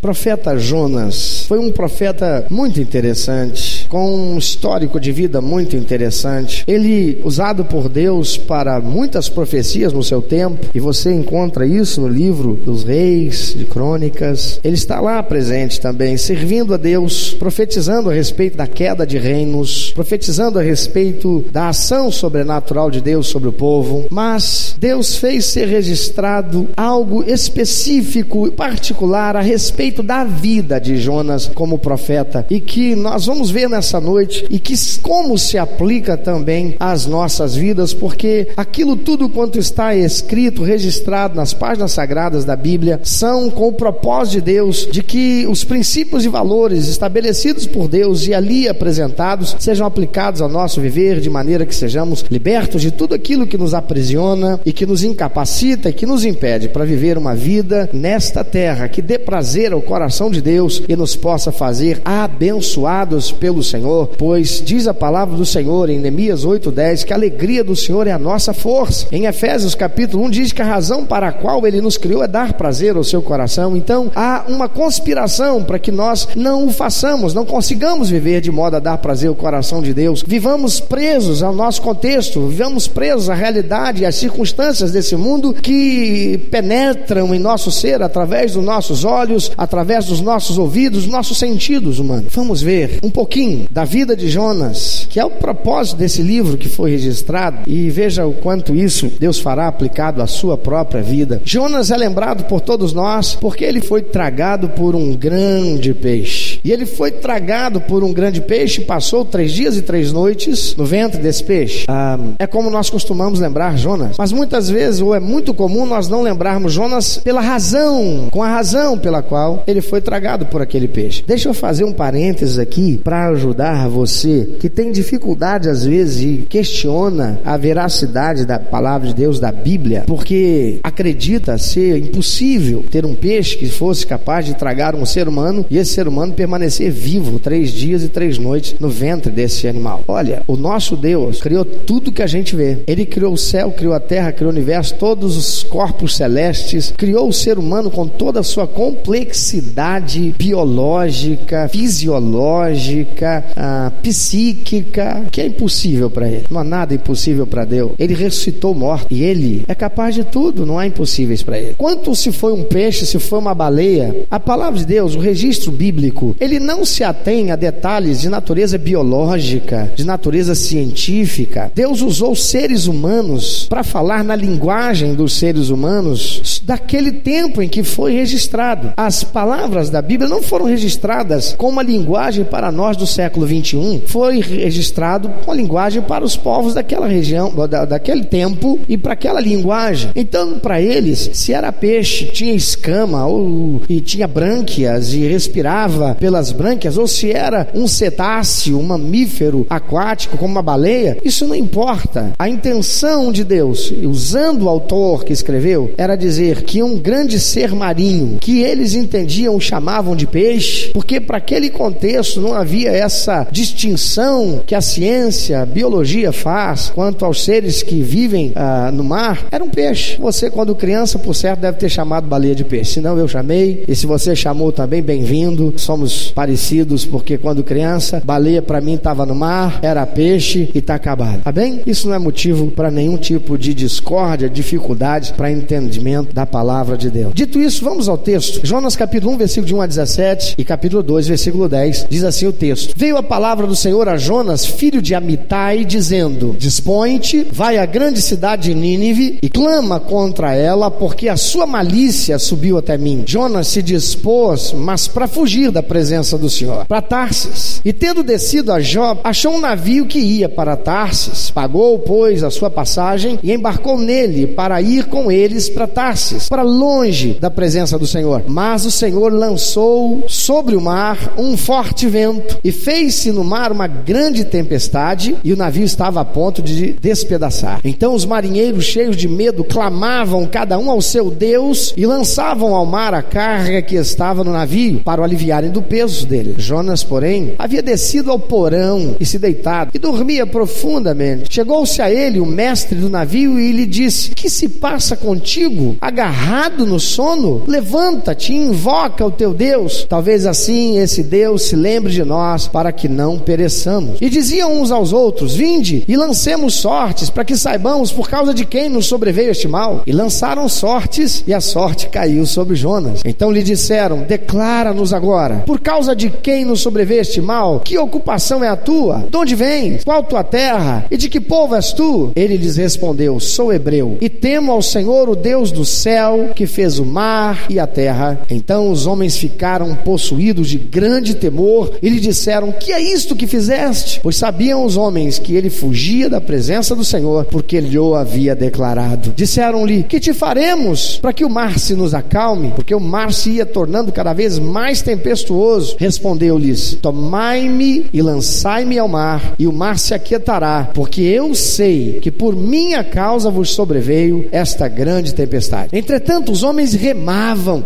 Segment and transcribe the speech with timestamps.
[0.00, 6.64] Profeta Jonas foi um profeta muito interessante, com um histórico de vida muito interessante.
[6.66, 12.08] Ele usado por Deus para muitas profecias no seu tempo, e você encontra isso no
[12.08, 14.58] livro dos Reis, de Crônicas.
[14.64, 19.92] Ele está lá presente também, servindo a Deus, profetizando a respeito da queda de reinos,
[19.92, 24.06] profetizando a respeito da ação sobrenatural de Deus sobre o povo.
[24.10, 30.96] Mas Deus fez ser registrado algo específico e particular a respeito respeito da vida de
[30.96, 36.16] Jonas como profeta e que nós vamos ver nessa noite e que como se aplica
[36.16, 42.54] também às nossas vidas, porque aquilo tudo quanto está escrito, registrado nas páginas sagradas da
[42.54, 47.88] Bíblia, são com o propósito de Deus de que os princípios e valores estabelecidos por
[47.88, 52.90] Deus e ali apresentados sejam aplicados ao nosso viver de maneira que sejamos libertos de
[52.90, 57.18] tudo aquilo que nos aprisiona e que nos incapacita e que nos impede para viver
[57.18, 61.50] uma vida nesta terra que dê prazer ao o coração de Deus e nos possa
[61.50, 67.16] fazer abençoados pelo Senhor, pois diz a palavra do Senhor em Neemias 8:10 que a
[67.16, 69.06] alegria do Senhor é a nossa força.
[69.10, 72.28] Em Efésios capítulo 1 diz que a razão para a qual ele nos criou é
[72.28, 73.76] dar prazer ao seu coração.
[73.76, 78.76] Então, há uma conspiração para que nós não o façamos, não consigamos viver de modo
[78.76, 80.22] a dar prazer ao coração de Deus.
[80.26, 86.38] Vivamos presos ao nosso contexto, vivamos presos à realidade e às circunstâncias desse mundo que
[86.50, 89.69] penetram em nosso ser através dos nossos olhos, através
[90.06, 92.32] dos nossos ouvidos, nossos sentidos humanos.
[92.34, 96.68] Vamos ver um pouquinho da vida de Jonas, que é o propósito desse livro que
[96.68, 101.40] foi registrado, e veja o quanto isso Deus fará aplicado à sua própria vida.
[101.44, 106.60] Jonas é lembrado por todos nós porque ele foi tragado por um grande peixe.
[106.64, 110.84] E ele foi tragado por um grande peixe, passou três dias e três noites no
[110.84, 111.84] ventre desse peixe.
[111.88, 114.16] Ah, é como nós costumamos lembrar Jonas.
[114.18, 118.48] Mas muitas vezes, ou é muito comum, nós não lembrarmos Jonas pela razão, com a
[118.48, 121.22] razão pela qual ele foi tragado por aquele peixe.
[121.26, 126.46] Deixa eu fazer um parênteses aqui para ajudar você que tem dificuldade às vezes e
[126.48, 133.14] questiona a veracidade da palavra de Deus da Bíblia, porque acredita ser impossível ter um
[133.14, 137.38] peixe que fosse capaz de tragar um ser humano e esse ser humano permanecer vivo
[137.38, 140.04] três dias e três noites no ventre desse animal.
[140.08, 142.78] Olha, o nosso Deus criou tudo que a gente vê.
[142.86, 147.28] Ele criou o céu, criou a terra, criou o universo, todos os corpos celestes, criou
[147.28, 155.46] o ser humano com toda a sua complexidade complexidade biológica, fisiológica, ah, psíquica, que é
[155.46, 156.44] impossível para ele.
[156.50, 157.92] Não há nada impossível para Deus.
[157.98, 161.74] Ele ressuscitou morto e ele é capaz de tudo, não há impossíveis para ele.
[161.76, 165.72] Quanto se foi um peixe, se foi uma baleia, a palavra de Deus, o registro
[165.72, 171.72] bíblico, ele não se atém a detalhes de natureza biológica, de natureza científica.
[171.74, 177.82] Deus usou seres humanos para falar na linguagem dos seres humanos daquele tempo em que
[177.82, 178.92] foi registrado.
[178.96, 184.02] As palavras da Bíblia não foram registradas com uma linguagem para nós do século 21,
[184.06, 189.14] foi registrado com a linguagem para os povos daquela região, da, daquele tempo e para
[189.14, 190.10] aquela linguagem.
[190.14, 196.52] Então, para eles, se era peixe, tinha escama ou e tinha brânquias e respirava pelas
[196.52, 202.32] brânquias, ou se era um cetáceo, um mamífero aquático como uma baleia, isso não importa.
[202.38, 207.74] A intenção de Deus, usando o autor que escreveu, era dizer que um grande ser
[207.74, 213.46] marinho que eles entendiam entendiam chamavam de peixe, porque para aquele contexto não havia essa
[213.50, 219.46] distinção que a ciência, a biologia faz quanto aos seres que vivem ah, no mar.
[219.50, 220.16] Era um peixe.
[220.18, 222.94] Você, quando criança, por certo, deve ter chamado baleia de peixe.
[222.94, 223.84] Se não, eu chamei.
[223.86, 225.74] E se você chamou também, bem-vindo.
[225.76, 230.94] Somos parecidos, porque quando criança, baleia para mim estava no mar, era peixe e está
[230.94, 231.42] acabado.
[231.42, 231.80] Tá bem?
[231.86, 237.10] Isso não é motivo para nenhum tipo de discórdia, dificuldade para entendimento da palavra de
[237.10, 237.32] Deus.
[237.34, 238.64] Dito isso, vamos ao texto.
[238.66, 242.22] Jonas capítulo capítulo 1, versículo de 1 a 17 e capítulo 2, versículo 10, diz
[242.22, 247.44] assim o texto: Veio a palavra do Senhor a Jonas, filho de Amitai, dizendo: Dispõe-te,
[247.50, 252.78] vai à grande cidade de Nínive e clama contra ela, porque a sua malícia subiu
[252.78, 253.24] até mim.
[253.26, 257.80] Jonas se dispôs, mas para fugir da presença do Senhor, para Tarsis.
[257.84, 261.50] E tendo descido a Job, achou um navio que ia para Tarsis.
[261.50, 266.62] Pagou, pois, a sua passagem e embarcou nele para ir com eles para Tarsis, para
[266.62, 268.44] longe da presença do Senhor.
[268.46, 273.72] Mas o Senhor Senhor lançou sobre o mar um forte vento e fez-se no mar
[273.72, 277.80] uma grande tempestade e o navio estava a ponto de despedaçar.
[277.84, 282.86] Então os marinheiros, cheios de medo, clamavam cada um ao seu Deus e lançavam ao
[282.86, 286.54] mar a carga que estava no navio para o aliviarem do peso dele.
[286.56, 291.52] Jonas, porém, havia descido ao porão e se deitado e dormia profundamente.
[291.52, 295.96] Chegou-se a ele o mestre do navio e lhe disse: Que se passa contigo?
[296.00, 297.64] Agarrado no sono?
[297.66, 302.66] Levanta-te e envolve invoca o teu Deus, talvez assim esse Deus se lembre de nós
[302.66, 304.18] para que não pereçamos.
[304.20, 308.64] E diziam uns aos outros: Vinde e lancemos sortes para que saibamos por causa de
[308.64, 310.02] quem nos sobreveio este mal.
[310.04, 313.22] E lançaram sortes e a sorte caiu sobre Jonas.
[313.24, 318.64] Então lhe disseram: Declara-nos agora, por causa de quem nos sobreveio este mal, que ocupação
[318.64, 319.24] é a tua?
[319.30, 320.02] De onde vens?
[320.02, 321.06] Qual tua terra?
[321.08, 322.32] E de que povo és tu?
[322.34, 326.98] Ele lhes respondeu: Sou hebreu e temo ao Senhor, o Deus do céu, que fez
[326.98, 328.40] o mar e a terra.
[328.50, 333.46] Então os homens ficaram possuídos de grande temor e lhe disseram: Que é isto que
[333.46, 334.20] fizeste?
[334.22, 338.54] Pois sabiam os homens que ele fugia da presença do Senhor, porque ele o havia
[338.54, 339.32] declarado.
[339.34, 342.72] Disseram-lhe: Que te faremos para que o mar se nos acalme?
[342.74, 345.96] Porque o mar se ia tornando cada vez mais tempestuoso.
[345.98, 352.30] Respondeu-lhes: Tomai-me e lançai-me ao mar, e o mar se aquietará, porque eu sei que
[352.30, 355.90] por minha causa vos sobreveio esta grande tempestade.
[355.92, 357.84] Entretanto, os homens remavam,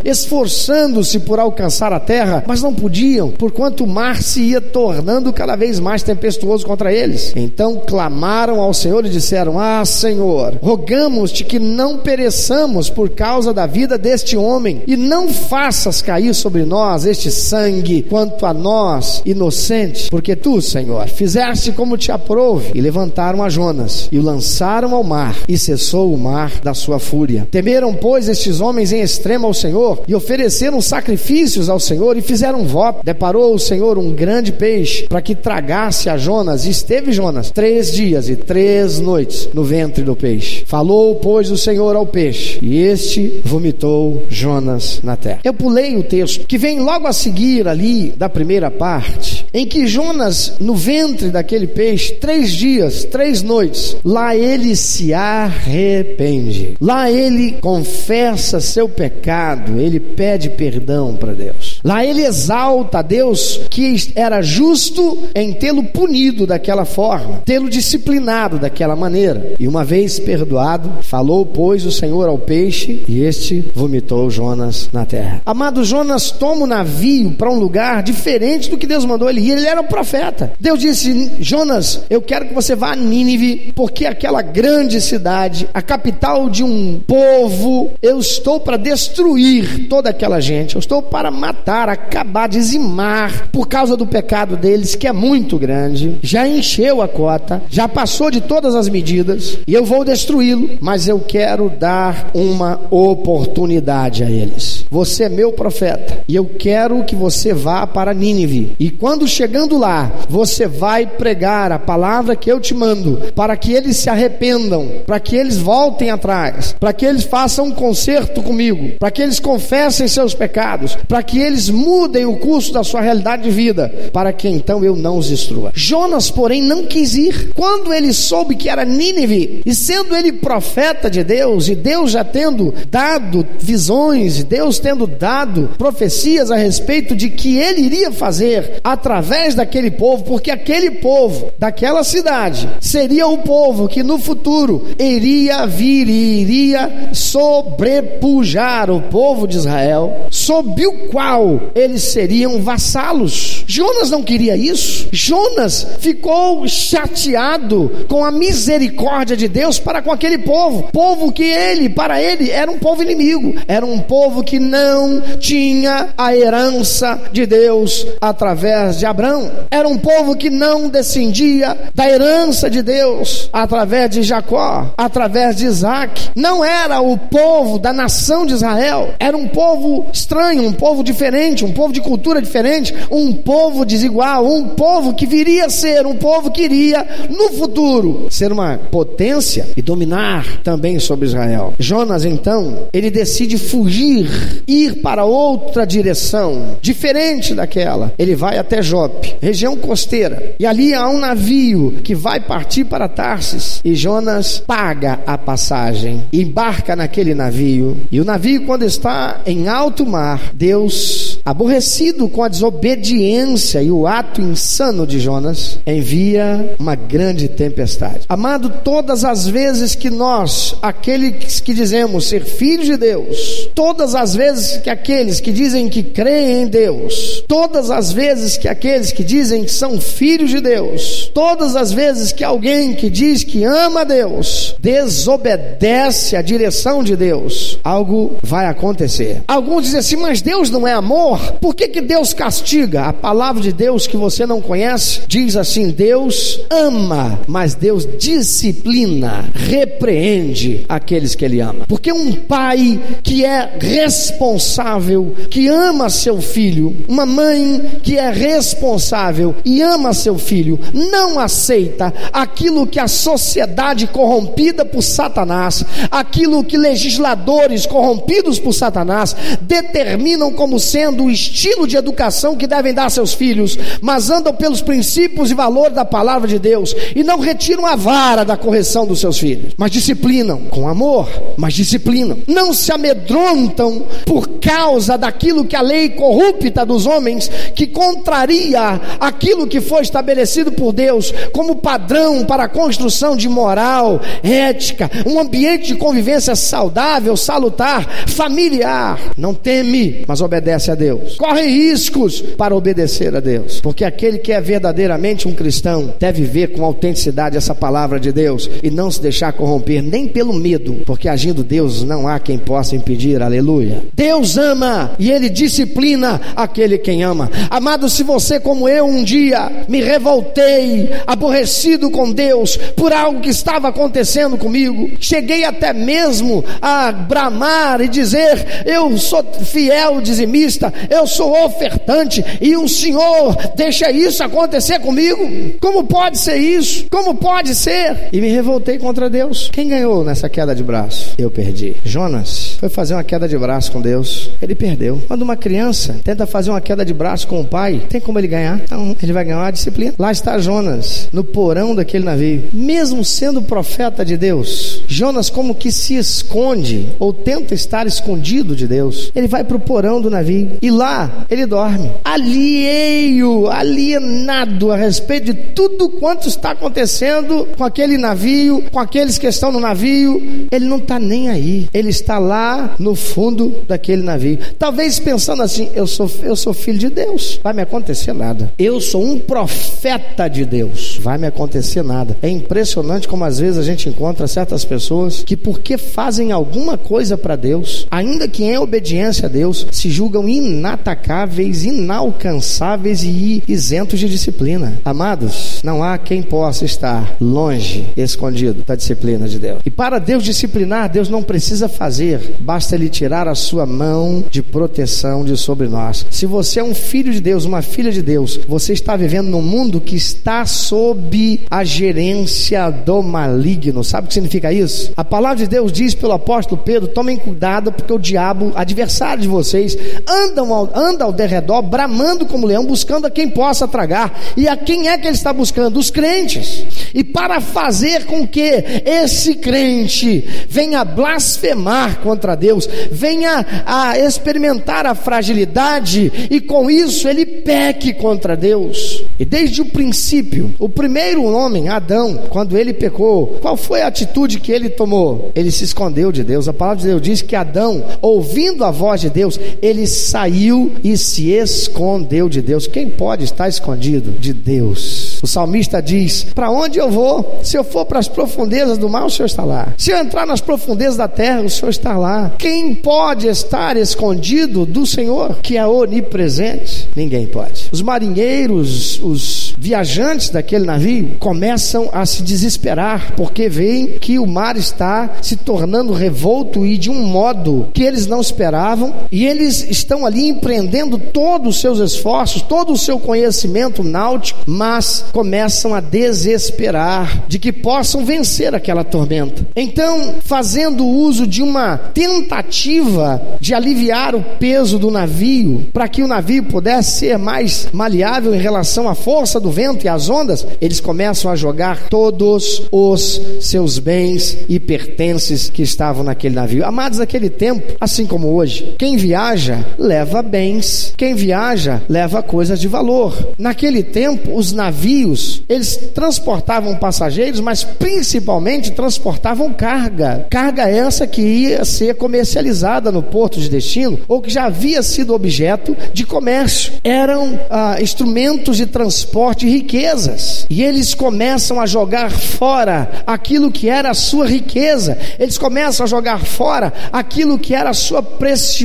[0.85, 5.57] esforçando-se por alcançar a terra, mas não podiam, porquanto o mar se ia tornando cada
[5.57, 7.33] vez mais tempestuoso contra eles.
[7.35, 13.67] Então clamaram ao Senhor e disseram: Ah, Senhor, rogamos-te que não pereçamos por causa da
[13.67, 20.09] vida deste homem, e não faças cair sobre nós este sangue quanto a nós, inocentes,
[20.09, 22.73] porque tu, Senhor, fizeste como te aprouve.
[22.75, 26.99] E levantaram a Jonas e o lançaram ao mar, e cessou o mar da sua
[26.99, 27.47] fúria.
[27.51, 32.65] Temeram, pois, estes homens em extremo ao Senhor e ofereceram sacrifícios ao Senhor e fizeram
[32.65, 33.05] voto.
[33.05, 36.65] Deparou o Senhor um grande peixe para que tragasse a Jonas.
[36.65, 40.65] E esteve Jonas três dias e três noites no ventre do peixe.
[40.67, 45.41] Falou, pois, o Senhor ao peixe, e este vomitou Jonas na terra.
[45.45, 49.87] Eu pulei o texto que vem logo a seguir ali da primeira parte, em que
[49.87, 56.75] Jonas, no ventre daquele peixe, três dias, três noites, lá ele se arrepende.
[56.81, 61.81] Lá ele confessa seu pecado, ele pede perdão para Deus.
[61.85, 68.59] Lá ele exalta a Deus que era justo em tê-lo punido daquela forma, tê-lo disciplinado
[68.59, 69.55] daquela maneira.
[69.59, 75.05] E uma vez perdoado, falou, pois, o Senhor ao peixe, e este vomitou Jonas na
[75.05, 75.43] terra.
[75.45, 79.53] Amado Jonas toma o navio para um lugar diferente do que Deus mandou ele ir.
[79.53, 80.53] Ele era um profeta.
[80.59, 85.83] Deus disse: Jonas, eu quero que você vá a Nínive, porque aquela grande cidade, a
[85.83, 90.77] capital de um povo, eu estou para destruir toda aquela gente.
[90.77, 96.19] Eu estou para matar, acabar, dizimar por causa do pecado deles, que é muito grande.
[96.23, 101.09] Já encheu a cota, já passou de todas as medidas, e eu vou destruí-lo, mas
[101.09, 104.85] eu quero dar uma oportunidade a eles.
[104.91, 108.77] Você é meu profeta, e eu quero que você vá para Nínive.
[108.79, 113.73] E quando chegando lá, você vai pregar a palavra que eu te mando, para que
[113.73, 118.91] eles se arrependam, para que eles voltem atrás, para que eles façam um conserto comigo,
[118.99, 123.45] para que eles confessem seus pecados, para que eles mudem o curso da sua realidade
[123.45, 125.73] de vida, para que então eu não os destrua.
[125.75, 127.53] Jonas, porém, não quis ir.
[127.55, 132.25] Quando ele soube que era Nínive, e sendo ele profeta de Deus, e Deus já
[132.25, 138.81] tendo dado visões, e Deus tendo dado profecias a respeito de que ele iria fazer
[138.83, 145.67] através daquele povo, porque aquele povo daquela cidade seria o povo que no futuro iria
[145.67, 153.65] vir e iria sobrepujar o povo de Israel, sob o qual eles seriam vassalos.
[153.67, 155.09] Jonas não queria isso.
[155.13, 161.89] Jonas ficou chateado com a misericórdia de Deus para com aquele povo, povo que ele,
[161.89, 167.47] para ele, era um povo inimigo, era um povo que não tinha a herança de
[167.47, 174.11] Deus através de Abraão, era um povo que não descendia da herança de Deus através
[174.11, 179.49] de Jacó, através de Isaac, não era o povo da nação de Israel, era um
[179.49, 185.13] povo estranho, um povo diferente, um povo de cultura diferente, um povo desigual, um povo
[185.13, 190.63] que viria a ser, um povo que iria no futuro ser uma potência e dominar
[190.63, 191.75] também sobre Israel.
[191.79, 198.13] Jonas então, ele decide fugir, ir para outra direção, diferente daquela.
[198.17, 203.09] Ele vai até Jope, região costeira, e ali há um navio que vai partir para
[203.09, 203.81] Tarsis.
[203.85, 210.04] E Jonas paga a passagem, embarca naquele navio, e o navio, quando está em alto
[210.05, 217.49] mar, Deus aborrecido com a desobediência e o ato insano de Jonas, envia uma grande
[217.49, 218.23] tempestade.
[218.29, 224.35] Amado, todas as vezes que nós, aqueles que dizemos ser filhos de Deus, todas as
[224.35, 229.23] vezes que aqueles que dizem que creem em Deus, todas as vezes que aqueles que
[229.23, 234.05] dizem que são filhos de Deus, todas as vezes que alguém que diz que ama
[234.05, 239.43] Deus desobedece a direção de Deus, algo vai acontecer.
[239.47, 241.41] Alguns dizem assim, mas Deus não é amor?
[241.61, 243.05] Por que, que Deus castiga?
[243.05, 249.49] A palavra de Deus que você não conhece diz assim: Deus ama, mas Deus disciplina,
[249.55, 251.87] repreende aqueles que Ele ama.
[251.87, 259.55] Porque um pai que é responsável, que ama seu filho, uma mãe que é responsável
[259.65, 266.77] e ama seu filho, não aceita aquilo que a sociedade corrompida por Satanás, aquilo que
[266.77, 269.37] legisladores corrompidos por Satanás
[269.85, 274.53] determinam como sendo o estilo de educação que devem dar a seus filhos, mas andam
[274.53, 279.07] pelos princípios e valores da palavra de Deus e não retiram a vara da correção
[279.07, 282.39] dos seus filhos, mas disciplinam com amor, mas disciplinam.
[282.47, 289.67] Não se amedrontam por causa daquilo que a lei corrupta dos homens que contraria aquilo
[289.67, 295.89] que foi estabelecido por Deus como padrão para a construção de moral, ética, um ambiente
[295.89, 299.19] de convivência saudável, salutar, familiar.
[299.37, 301.37] Não teme, mas obedece a Deus.
[301.37, 306.69] Corre riscos para obedecer a Deus, porque aquele que é verdadeiramente um cristão deve ver
[306.69, 311.29] com autenticidade essa palavra de Deus e não se deixar corromper nem pelo medo, porque
[311.29, 313.43] agindo Deus não há quem possa impedir.
[313.43, 314.03] Aleluia.
[314.15, 317.51] Deus ama e ele disciplina aquele quem ama.
[317.69, 323.51] Amado, se você como eu um dia me revoltei, aborrecido com Deus por algo que
[323.51, 331.27] estava acontecendo comigo, cheguei até mesmo a bramar e dizer: Eu sou fiel dizimista, eu
[331.27, 335.75] sou ofertante, e o Senhor deixa isso acontecer comigo.
[335.81, 337.07] Como pode ser isso?
[337.11, 338.29] Como pode ser?
[338.33, 339.71] E me revoltei contra Deus.
[339.73, 341.35] Quem ganhou nessa queda de braço?
[341.39, 341.97] Eu perdi.
[342.05, 345.23] Jonas foi fazer uma queda de braço com Deus, ele perdeu.
[345.27, 348.49] Quando uma criança tenta fazer uma queda de braço com o pai, tem como ele
[348.49, 348.81] ganhar?
[348.91, 350.15] Não, ele vai ganhar uma disciplina.
[350.19, 355.03] Lá está Jonas, no porão daquele navio, mesmo sendo profeta de Deus.
[355.07, 359.81] Jonas, como que se esconde ou tenta estar escondido de Deus, ele vai para o
[359.81, 366.71] porão do navio e lá ele dorme, alheio, alienado a respeito de tudo quanto está
[366.71, 370.67] acontecendo com aquele navio, com aqueles que estão no navio.
[370.71, 374.59] Ele não está nem aí, ele está lá no fundo daquele navio.
[374.79, 378.73] Talvez pensando assim: eu sou, eu sou filho de Deus, vai me acontecer nada.
[378.79, 382.37] Eu sou um profeta de Deus, vai me acontecer nada.
[382.43, 387.37] É impressionante como às vezes a gente encontra certas pessoas que, porque fazem alguma coisa
[387.37, 394.29] para Deus, ainda que em obediência a Deus, se julgam inatacáveis, inalcançáveis e isentos de
[394.29, 395.01] disciplina.
[395.05, 399.81] Amados, não há quem possa estar longe, escondido da disciplina de Deus.
[399.85, 404.63] E para Deus disciplinar, Deus não precisa fazer, basta Ele tirar a sua mão de
[404.63, 406.27] proteção de sobre nós.
[406.31, 409.63] Se você é um filho de Deus, uma filha de Deus, você está vivendo num
[409.63, 414.05] mundo que está sob a gerência do maligno.
[414.05, 415.13] Sabe o que significa isso?
[415.17, 419.49] A palavra de Deus diz pelo apóstolo Pedro: tomem cuidado, porque o diabo, adversário de
[419.49, 419.97] vocês,
[420.29, 424.39] andam ao, anda ao derredor, bramando como leão, buscando a quem possa tragar.
[424.57, 425.99] E a quem é que ele está buscando?
[425.99, 426.85] Os crentes.
[427.15, 435.15] E para fazer com que esse crente venha blasfemar contra Deus, venha a experimentar a
[435.15, 439.25] fragilidade e com isso ele peque contra Deus.
[439.39, 444.61] E desde o princípio, o primeiro homem, Adão, quando ele pecou, qual foi a atitude
[444.61, 445.51] que ele tomou?
[445.55, 446.69] Ele se escondeu de Deus.
[446.69, 451.17] A palavra de Deus diz que Adão, ouvindo a voz de Deus, ele saiu e
[451.17, 452.87] se escondeu de Deus.
[452.87, 455.41] Quem pode estar escondido de Deus?
[455.43, 457.61] O salmista diz: Para onde eu vou?
[457.63, 459.93] Se eu for para as profundezas do mar, o Senhor está lá.
[459.97, 462.53] Se eu entrar nas profundezas da terra, o Senhor está lá.
[462.59, 467.09] Quem pode estar escondido do Senhor, que é onipresente?
[467.15, 467.89] Ninguém pode.
[467.93, 474.77] Os marinheiros, os viajantes daquele navio começam a se desesperar porque veem que o mar
[474.77, 480.25] está se tornando revolto e de um modo que eles não esperavam, e eles estão
[480.25, 487.45] ali empreendendo todos os seus esforços, todo o seu conhecimento náutico, mas começam a desesperar
[487.49, 489.67] de que possam vencer aquela tormenta.
[489.75, 496.29] Então, fazendo uso de uma tentativa de aliviar o peso do navio, para que o
[496.29, 501.01] navio pudesse ser mais maleável em relação à força do vento e às ondas, eles
[501.01, 506.85] começam a jogar todos os seus bens e pertences que estavam naquele navio.
[506.85, 512.89] Amados, naquele tempo, assim como hoje, quem viaja leva bens, quem viaja leva coisas de
[512.89, 513.55] valor.
[513.59, 520.47] Naquele tempo, os navios, eles transportavam passageiros, mas principalmente transportavam carga.
[520.51, 525.35] Carga essa que ia ser comercializada no porto de destino ou que já havia sido
[525.35, 526.93] objeto de comércio.
[527.03, 530.67] Eram ah, instrumentos de transporte e riquezas.
[530.71, 535.19] E eles começam a jogar fora aquilo que era a sua riqueza.
[535.39, 538.84] Eles começam a jogar fora aquilo que era a sua preciosidade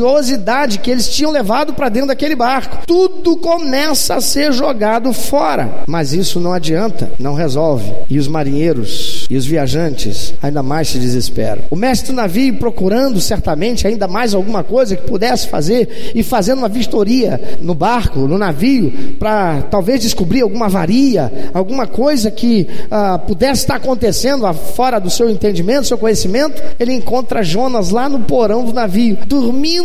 [0.82, 2.86] que eles tinham levado para dentro daquele barco.
[2.86, 5.84] Tudo começa a ser jogado fora.
[5.88, 7.92] Mas isso não adianta, não resolve.
[8.10, 11.64] E os marinheiros e os viajantes ainda mais se desesperam.
[11.70, 16.60] O mestre do navio procurando certamente ainda mais alguma coisa que pudesse fazer e fazendo
[16.60, 23.18] uma vistoria no barco, no navio, para talvez descobrir alguma avaria, alguma coisa que ah,
[23.18, 28.64] pudesse estar acontecendo fora do seu entendimento, seu conhecimento, ele encontra Jonas lá no porão
[28.64, 29.79] do navio, dormindo,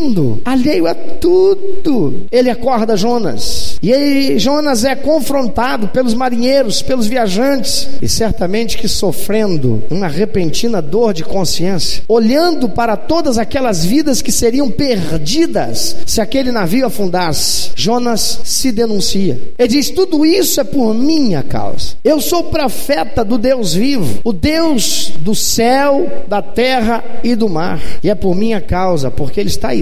[0.44, 2.26] alheio a tudo.
[2.30, 3.78] Ele acorda Jonas.
[3.82, 10.80] E aí Jonas é confrontado pelos marinheiros, pelos viajantes, e certamente que sofrendo uma repentina
[10.80, 17.70] dor de consciência, olhando para todas aquelas vidas que seriam perdidas se aquele navio afundasse,
[17.74, 19.40] Jonas se denuncia.
[19.58, 21.94] Ele diz: Tudo isso é por minha causa.
[22.02, 27.80] Eu sou profeta do Deus vivo, o Deus do céu, da terra e do mar,
[28.02, 29.74] e é por minha causa, porque ele está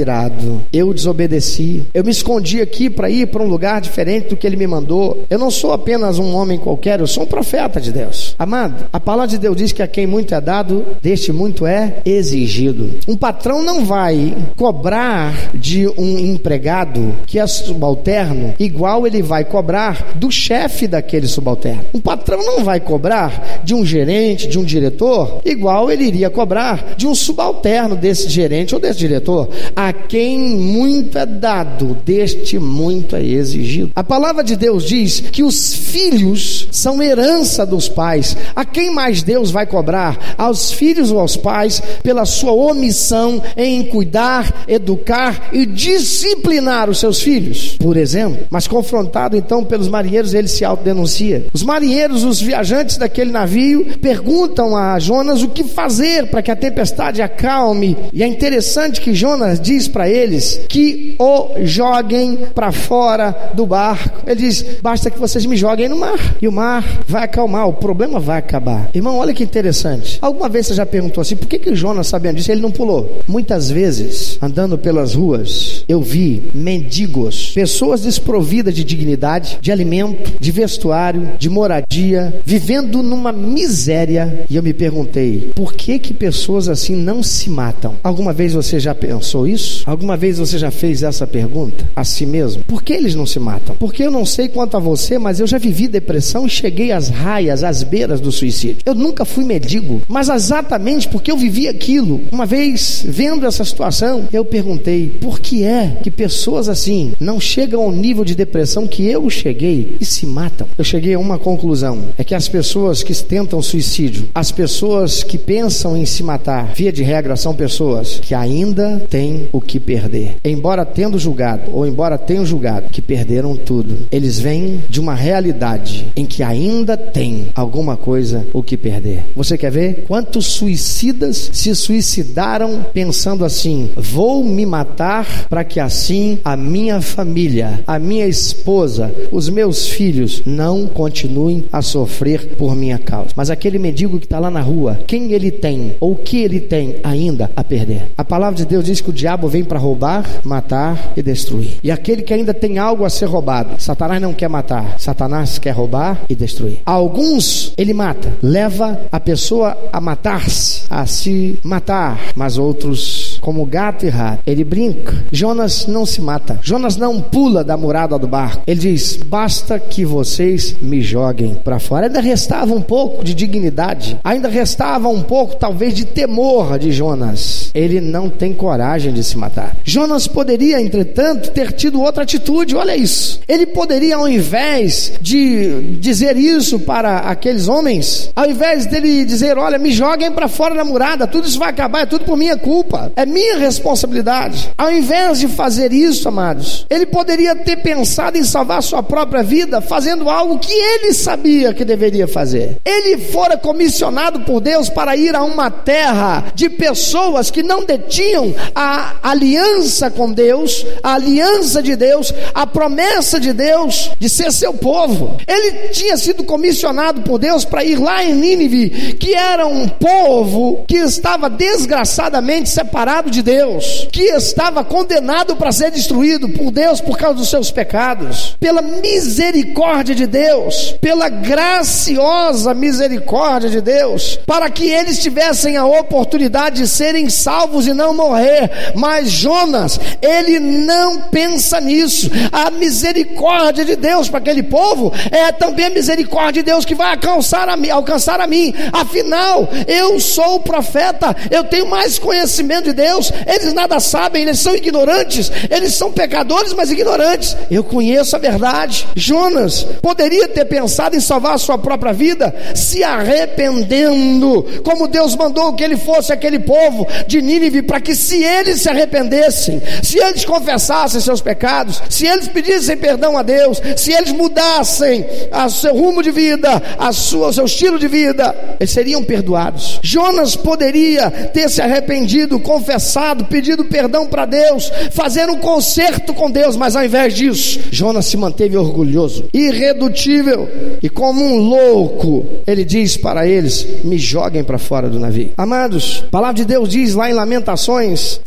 [0.73, 4.57] Eu desobedeci, eu me escondi aqui para ir para um lugar diferente do que ele
[4.57, 5.25] me mandou.
[5.29, 8.35] Eu não sou apenas um homem qualquer, eu sou um profeta de Deus.
[8.39, 11.99] Amado, a palavra de Deus diz que a quem muito é dado, deste muito é
[12.05, 12.91] exigido.
[13.07, 20.13] Um patrão não vai cobrar de um empregado que é subalterno igual ele vai cobrar
[20.15, 21.85] do chefe daquele subalterno.
[21.95, 26.95] Um patrão não vai cobrar de um gerente, de um diretor, igual ele iria cobrar
[26.97, 29.49] de um subalterno desse gerente ou desse diretor.
[29.75, 33.91] A quem muito é dado, deste muito é exigido.
[33.95, 38.37] A palavra de Deus diz que os filhos são herança dos pais.
[38.55, 40.35] A quem mais Deus vai cobrar?
[40.37, 47.21] Aos filhos ou aos pais pela sua omissão em cuidar, educar e disciplinar os seus
[47.21, 48.47] filhos, por exemplo.
[48.51, 51.47] Mas confrontado então pelos marinheiros, ele se autodenuncia.
[51.53, 56.57] Os marinheiros, os viajantes daquele navio, perguntam a Jonas o que fazer para que a
[56.57, 57.97] tempestade acalme.
[58.13, 64.23] E é interessante que Jonas diz para eles que o joguem para fora do barco.
[64.27, 67.73] Ele diz: basta que vocês me joguem no mar e o mar vai acalmar, o
[67.73, 68.91] problema vai acabar.
[68.95, 70.19] Irmão, olha que interessante.
[70.21, 73.21] Alguma vez você já perguntou assim: por que, que Jonas, sabendo disso, ele não pulou?
[73.27, 80.51] Muitas vezes, andando pelas ruas, eu vi mendigos, pessoas desprovidas de dignidade, de alimento, de
[80.51, 84.45] vestuário, de moradia, vivendo numa miséria.
[84.49, 87.95] E eu me perguntei: por que que pessoas assim não se matam?
[88.03, 89.72] Alguma vez você já pensou isso?
[89.87, 92.65] Alguma vez você já fez essa pergunta a si mesmo?
[92.65, 93.77] Por que eles não se matam?
[93.77, 97.09] Porque eu não sei quanto a você, mas eu já vivi depressão e cheguei às
[97.09, 98.83] raias, às beiras do suicídio.
[98.85, 102.21] Eu nunca fui mendigo, mas exatamente porque eu vivi aquilo.
[102.31, 107.83] Uma vez, vendo essa situação, eu perguntei: por que é que pessoas assim não chegam
[107.83, 110.67] ao nível de depressão que eu cheguei e se matam?
[110.77, 115.39] Eu cheguei a uma conclusão: é que as pessoas que tentam suicídio, as pessoas que
[115.39, 120.37] pensam em se matar, via de regra, são pessoas que ainda têm o que perder.
[120.45, 126.07] Embora tendo julgado, ou embora tenham julgado, que perderam tudo, eles vêm de uma realidade
[126.17, 129.25] em que ainda tem alguma coisa o que perder.
[129.35, 136.39] Você quer ver quantos suicidas se suicidaram pensando assim: vou me matar para que assim
[136.45, 142.99] a minha família, a minha esposa, os meus filhos não continuem a sofrer por minha
[142.99, 143.31] causa.
[143.37, 146.61] Mas aquele mendigo que está lá na rua, quem ele tem ou o que ele
[146.61, 148.13] tem ainda a perder?
[148.17, 151.79] A palavra de Deus diz que o diabo vem para roubar, matar e destruir.
[151.85, 155.73] E aquele que ainda tem algo a ser roubado, Satanás não quer matar, Satanás quer
[155.73, 156.79] roubar e destruir.
[156.87, 164.07] Alguns ele mata, leva a pessoa a matar-se, a se matar, mas outros, como gato
[164.07, 165.23] e rato, ele brinca.
[165.31, 168.63] Jonas não se mata, Jonas não pula da murada do barco.
[168.67, 172.07] Ele diz: basta que vocês me joguem para fora.
[172.07, 177.71] Ainda restava um pouco de dignidade, ainda restava um pouco, talvez, de temor de Jonas.
[177.75, 179.77] Ele não tem coragem de se matar.
[179.85, 182.77] Jonas poderia, entretanto, ter tido outra atitude.
[182.77, 183.41] Olha isso.
[183.49, 189.79] Ele poderia, ao invés de dizer isso para aqueles homens, ao invés dele dizer: Olha,
[189.79, 193.11] me joguem para fora da murada, tudo isso vai acabar, é tudo por minha culpa,
[193.17, 194.71] é minha responsabilidade.
[194.79, 199.81] Ao invés de fazer isso, amados, ele poderia ter pensado em salvar sua própria vida
[199.81, 202.79] fazendo algo que ele sabia que deveria fazer.
[202.85, 208.55] Ele fora comissionado por Deus para ir a uma terra de pessoas que não detinham
[208.75, 214.75] a aliança com Deus, a aliança de Deus, a promessa de Deus de ser seu
[214.75, 215.37] povo.
[215.47, 220.85] Ele tinha sido comissionado por Deus para ir lá em Nínive, que era um povo
[220.89, 227.17] que estava desgraçadamente separado de Deus, que estava condenado para ser destruído por Deus por
[227.17, 228.57] causa dos seus pecados.
[228.59, 236.77] Pela misericórdia de Deus, pela graciosa misericórdia de Deus, para que eles tivessem a oportunidade
[236.77, 238.93] de serem salvos e não morrer.
[238.95, 242.31] Mas Jonas, ele não pensa nisso.
[242.51, 247.13] A misericórdia de Deus para aquele povo é também a misericórdia de Deus que vai
[247.13, 248.75] alcançar a, mim, alcançar a mim.
[248.93, 253.33] Afinal, eu sou o profeta, eu tenho mais conhecimento de Deus.
[253.47, 257.57] Eles nada sabem, eles são ignorantes, eles são pecadores, mas ignorantes.
[257.71, 259.07] Eu conheço a verdade.
[259.15, 265.73] Jonas poderia ter pensado em salvar a sua própria vida se arrependendo, como Deus mandou
[265.75, 270.45] que ele fosse aquele povo de Nínive, para que se eles se arrependessem, se eles
[270.45, 276.23] confessassem seus pecados, se eles pedissem perdão a Deus, se eles mudassem o seu rumo
[276.23, 280.01] de vida, a sua, o seu estilo de vida, eles seriam perdoados.
[280.03, 286.77] Jonas poderia ter se arrependido, confessado, pedido perdão para Deus, fazer um conserto com Deus,
[286.77, 290.69] mas ao invés disso, Jonas se manteve orgulhoso, irredutível
[291.03, 295.51] e como um louco, ele diz para eles: me joguem para fora do navio.
[295.57, 298.41] Amados, a palavra de Deus diz lá em Lamentações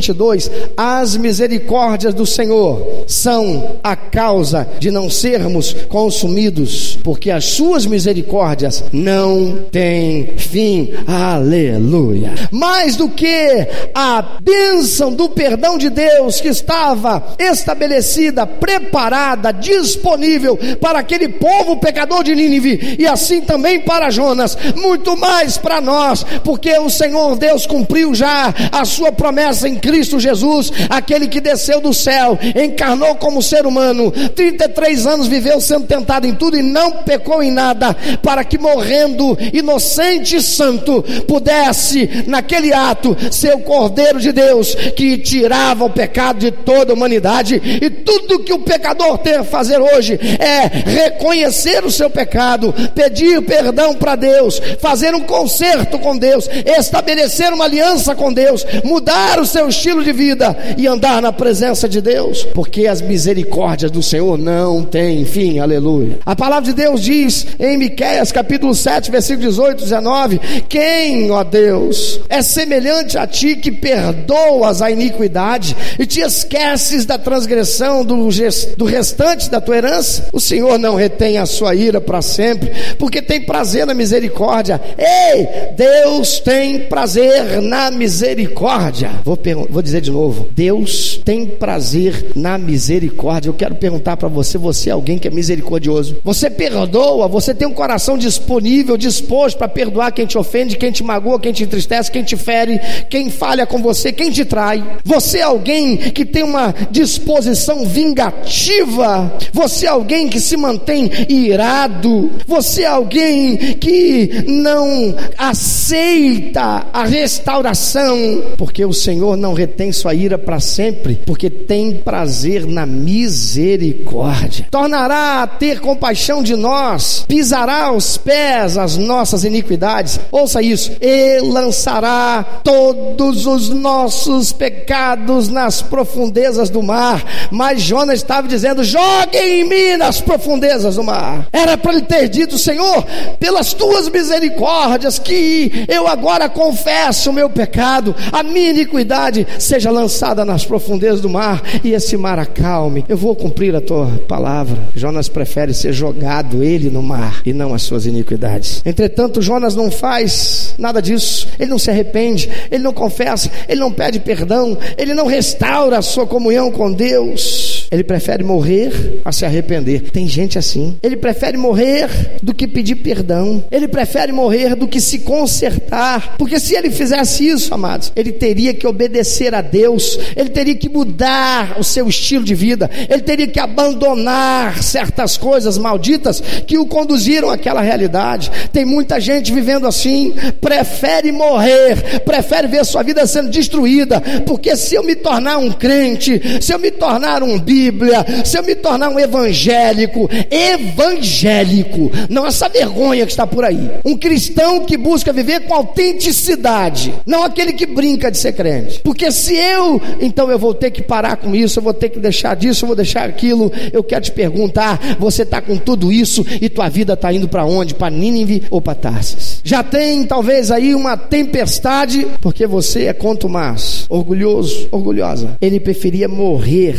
[0.00, 7.86] 3:22, as misericórdias do Senhor são a causa de não sermos consumidos, porque as suas
[7.86, 10.90] misericórdias não têm fim.
[11.06, 12.32] Aleluia.
[12.50, 21.00] Mais do que a bênção do perdão de Deus que estava estabelecida, preparada, disponível para
[21.00, 26.76] aquele povo pecador de Nínive e assim também para Jonas, muito mais para nós, porque
[26.78, 29.89] o Senhor Deus cumpriu já a sua promessa em Cristo
[30.20, 36.26] Jesus, aquele que desceu do céu, encarnou como ser humano, 33 anos viveu sendo tentado
[36.26, 42.72] em tudo e não pecou em nada, para que morrendo inocente e santo pudesse naquele
[42.72, 47.60] ato ser o Cordeiro de Deus que tirava o pecado de toda a humanidade.
[47.80, 53.42] E tudo que o pecador tem a fazer hoje é reconhecer o seu pecado, pedir
[53.42, 56.48] perdão para Deus, fazer um conserto com Deus,
[56.78, 61.88] estabelecer uma aliança com Deus, mudar o seu estilo de vida e andar na presença
[61.88, 66.18] de Deus, porque as misericórdias do Senhor não têm fim, aleluia.
[66.26, 70.38] A palavra de Deus diz em Miqueias capítulo 7, versículo 18, 19:
[70.68, 77.16] Quem, ó Deus, é semelhante a ti que perdoas a iniquidade e te esqueces da
[77.16, 78.28] transgressão do,
[78.76, 80.28] do restante da tua herança?
[80.30, 84.78] O Senhor não retém a sua ira para sempre, porque tem prazer na misericórdia.
[84.98, 89.10] Ei, Deus tem prazer na misericórdia.
[89.24, 89.38] Vou,
[89.70, 93.48] vou dizer de novo: Deus tem prazer na misericórdia.
[93.48, 96.16] Eu quero perguntar para você: você é alguém que é misericordioso?
[96.24, 97.28] Você perdoa?
[97.28, 101.52] Você tem um coração disponível, disposto para perdoar quem te ofende, quem te magoa, quem
[101.52, 104.82] te entristece, quem te fere, quem falha com você, quem te trai?
[105.04, 109.32] Você é alguém que tem uma disposição vingativa?
[109.52, 112.30] Você é alguém que se mantém irado?
[112.46, 120.38] Você é alguém que não aceita a restauração, porque o Senhor não retém sua ira
[120.38, 124.66] para sempre, porque tem prazer na misericórdia.
[124.70, 130.18] Tornará a ter compaixão de nós, pisará aos pés as nossas iniquidades.
[130.30, 137.22] Ouça isso, e lançará todos os nossos pecados nas profundezas do mar.
[137.50, 141.46] Mas Jonas estava dizendo: joguem em mim nas profundezas do mar.
[141.52, 143.04] Era para ele ter dito: Senhor,
[143.38, 150.44] pelas tuas misericórdias, que eu agora confesso o meu pecado, a minha iniquidade seja lançada
[150.44, 153.04] nas profundezas do mar e esse mar acalme.
[153.08, 154.78] Eu vou cumprir a tua palavra.
[154.94, 158.82] Jonas prefere ser jogado ele no mar e não as suas iniquidades.
[158.84, 161.48] Entretanto, Jonas não faz nada disso.
[161.58, 166.02] Ele não se arrepende, ele não confessa, ele não pede perdão, ele não restaura a
[166.02, 167.79] sua comunhão com Deus.
[167.90, 170.10] Ele prefere morrer a se arrepender.
[170.10, 170.96] Tem gente assim.
[171.02, 172.08] Ele prefere morrer
[172.42, 173.64] do que pedir perdão.
[173.70, 176.36] Ele prefere morrer do que se consertar.
[176.38, 180.88] Porque se ele fizesse isso, amados, ele teria que obedecer a Deus, ele teria que
[180.88, 186.86] mudar o seu estilo de vida, ele teria que abandonar certas coisas malditas que o
[186.86, 188.50] conduziram àquela realidade.
[188.72, 194.94] Tem muita gente vivendo assim, prefere morrer, prefere ver sua vida sendo destruída, porque se
[194.94, 199.08] eu me tornar um crente, se eu me tornar um Bíblia, se eu me tornar
[199.08, 205.60] um evangélico, evangélico, não essa vergonha que está por aí, um cristão que busca viver
[205.60, 210.74] com autenticidade, não aquele que brinca de ser crente, porque se eu, então eu vou
[210.74, 213.72] ter que parar com isso, eu vou ter que deixar disso, eu vou deixar aquilo,
[213.92, 217.64] eu quero te perguntar, você está com tudo isso e tua vida está indo para
[217.64, 217.94] onde?
[217.94, 219.60] Para Nínive ou para Tarsis?
[219.64, 225.56] Já tem talvez aí uma tempestade, porque você é contumaz, orgulhoso, orgulhosa.
[225.62, 226.96] Ele preferia morrer,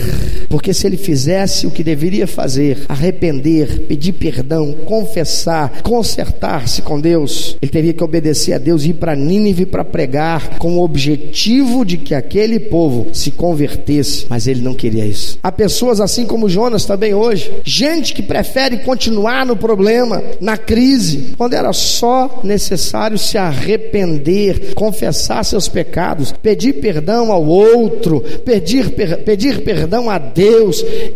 [0.49, 7.57] porque se ele fizesse o que deveria fazer, arrepender, pedir perdão, confessar, consertar-se com Deus,
[7.61, 11.85] ele teria que obedecer a Deus e ir para Nínive para pregar com o objetivo
[11.85, 15.37] de que aquele povo se convertesse, mas ele não queria isso.
[15.41, 21.33] Há pessoas assim como Jonas também hoje, gente que prefere continuar no problema, na crise,
[21.37, 29.23] quando era só necessário se arrepender, confessar seus pecados, pedir perdão ao outro, pedir, per,
[29.23, 30.60] pedir perdão a Deus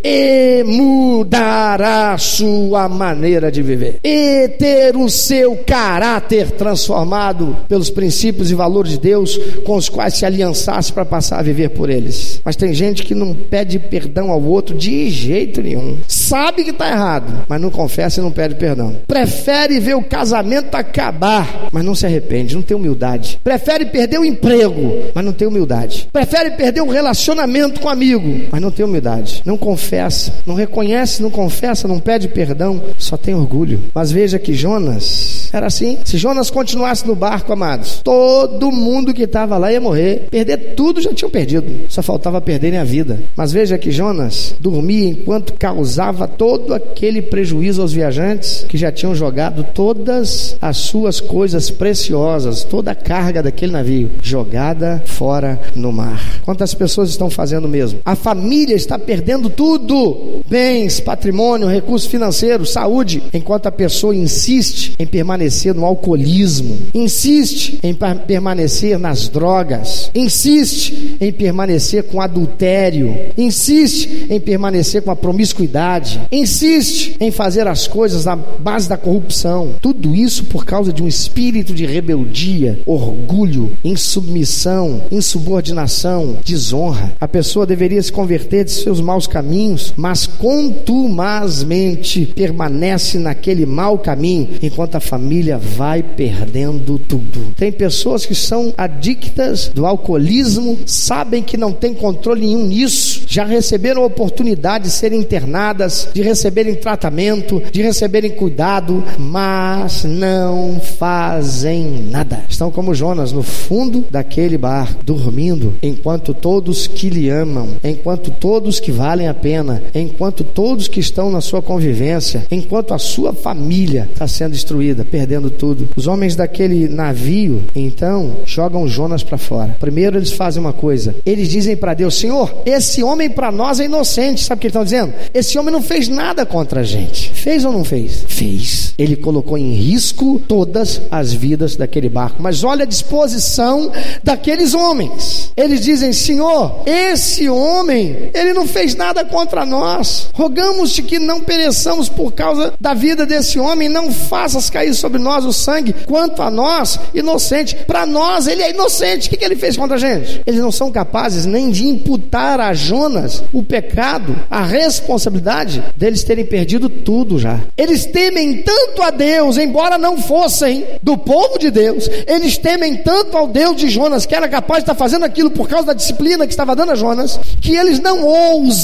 [0.02, 8.54] e mudará sua maneira de viver e ter o seu caráter transformado pelos princípios e
[8.54, 12.40] valores de Deus com os quais se aliançasse para passar a viver por eles.
[12.44, 15.98] Mas tem gente que não pede perdão ao outro de jeito nenhum.
[16.06, 18.96] Sabe que está errado, mas não confessa e não pede perdão.
[19.06, 23.40] Prefere ver o casamento acabar, mas não se arrepende, não tem humildade.
[23.42, 26.08] Prefere perder o emprego, mas não tem humildade.
[26.12, 29.35] Prefere perder o relacionamento com amigo, mas não tem humildade.
[29.44, 33.80] Não confessa, não reconhece, não confessa, não pede perdão, só tem orgulho.
[33.94, 35.98] Mas veja que Jonas era assim.
[36.04, 40.28] Se Jonas continuasse no barco, amados, todo mundo que estava lá ia morrer.
[40.30, 41.66] Perder tudo já tinham perdido.
[41.88, 43.20] Só faltava perderem a vida.
[43.36, 49.14] Mas veja que Jonas dormia enquanto causava todo aquele prejuízo aos viajantes que já tinham
[49.14, 56.40] jogado todas as suas coisas preciosas, toda a carga daquele navio, jogada fora no mar.
[56.44, 58.00] Quantas pessoas estão fazendo mesmo?
[58.04, 65.06] A família está perdendo tudo: bens, patrimônio, recursos financeiros, saúde, enquanto a pessoa insiste em
[65.06, 67.94] permanecer no alcoolismo, insiste em
[68.26, 77.16] permanecer nas drogas, insiste em permanecer com adultério, insiste em permanecer com a promiscuidade, insiste
[77.20, 79.74] em fazer as coisas na base da corrupção.
[79.80, 87.14] Tudo isso por causa de um espírito de rebeldia, orgulho, insubmissão, insubordinação, desonra.
[87.20, 94.48] A pessoa deveria se converter de seus maus caminhos, mas contumazmente permanece naquele mau caminho,
[94.60, 97.54] enquanto a família vai perdendo tudo.
[97.56, 103.44] Tem pessoas que são adictas do alcoolismo, sabem que não tem controle nenhum nisso, já
[103.44, 112.08] receberam a oportunidade de serem internadas, de receberem tratamento, de receberem cuidado, mas não fazem
[112.10, 112.44] nada.
[112.48, 118.80] Estão como Jonas no fundo daquele bar, dormindo, enquanto todos que lhe amam, enquanto todos
[118.80, 124.08] que valem a pena, enquanto todos que estão na sua convivência, enquanto a sua família
[124.10, 125.88] está sendo destruída, perdendo tudo.
[125.94, 129.76] Os homens daquele navio, então, jogam Jonas para fora.
[129.78, 133.84] Primeiro eles fazem uma coisa, eles dizem para Deus: Senhor, esse homem para nós é
[133.84, 134.42] inocente.
[134.42, 135.12] Sabe o que eles estão dizendo?
[135.34, 137.30] Esse homem não fez nada contra a gente.
[137.32, 138.24] Fez ou não fez?
[138.26, 138.94] Fez.
[138.98, 142.42] Ele colocou em risco todas as vidas daquele barco.
[142.42, 143.92] Mas olha a disposição
[144.24, 145.52] daqueles homens.
[145.56, 150.28] Eles dizem: Senhor, esse homem, ele não fez nada contra nós.
[150.32, 153.88] Rogamos-te que não pereçamos por causa da vida desse homem.
[153.88, 155.92] Não faças cair sobre nós o sangue.
[156.06, 157.74] Quanto a nós, inocente.
[157.74, 159.26] Para nós, ele é inocente.
[159.26, 160.40] O que, que ele fez contra a gente?
[160.46, 166.44] Eles não são capazes nem de imputar a Jonas o pecado, a responsabilidade deles terem
[166.44, 167.58] perdido tudo já.
[167.76, 173.36] Eles temem tanto a Deus, embora não fossem do povo de Deus, eles temem tanto
[173.36, 176.46] ao Deus de Jonas, que era capaz de estar fazendo aquilo por causa da disciplina
[176.46, 178.75] que estava dando a Jonas, que eles não ousam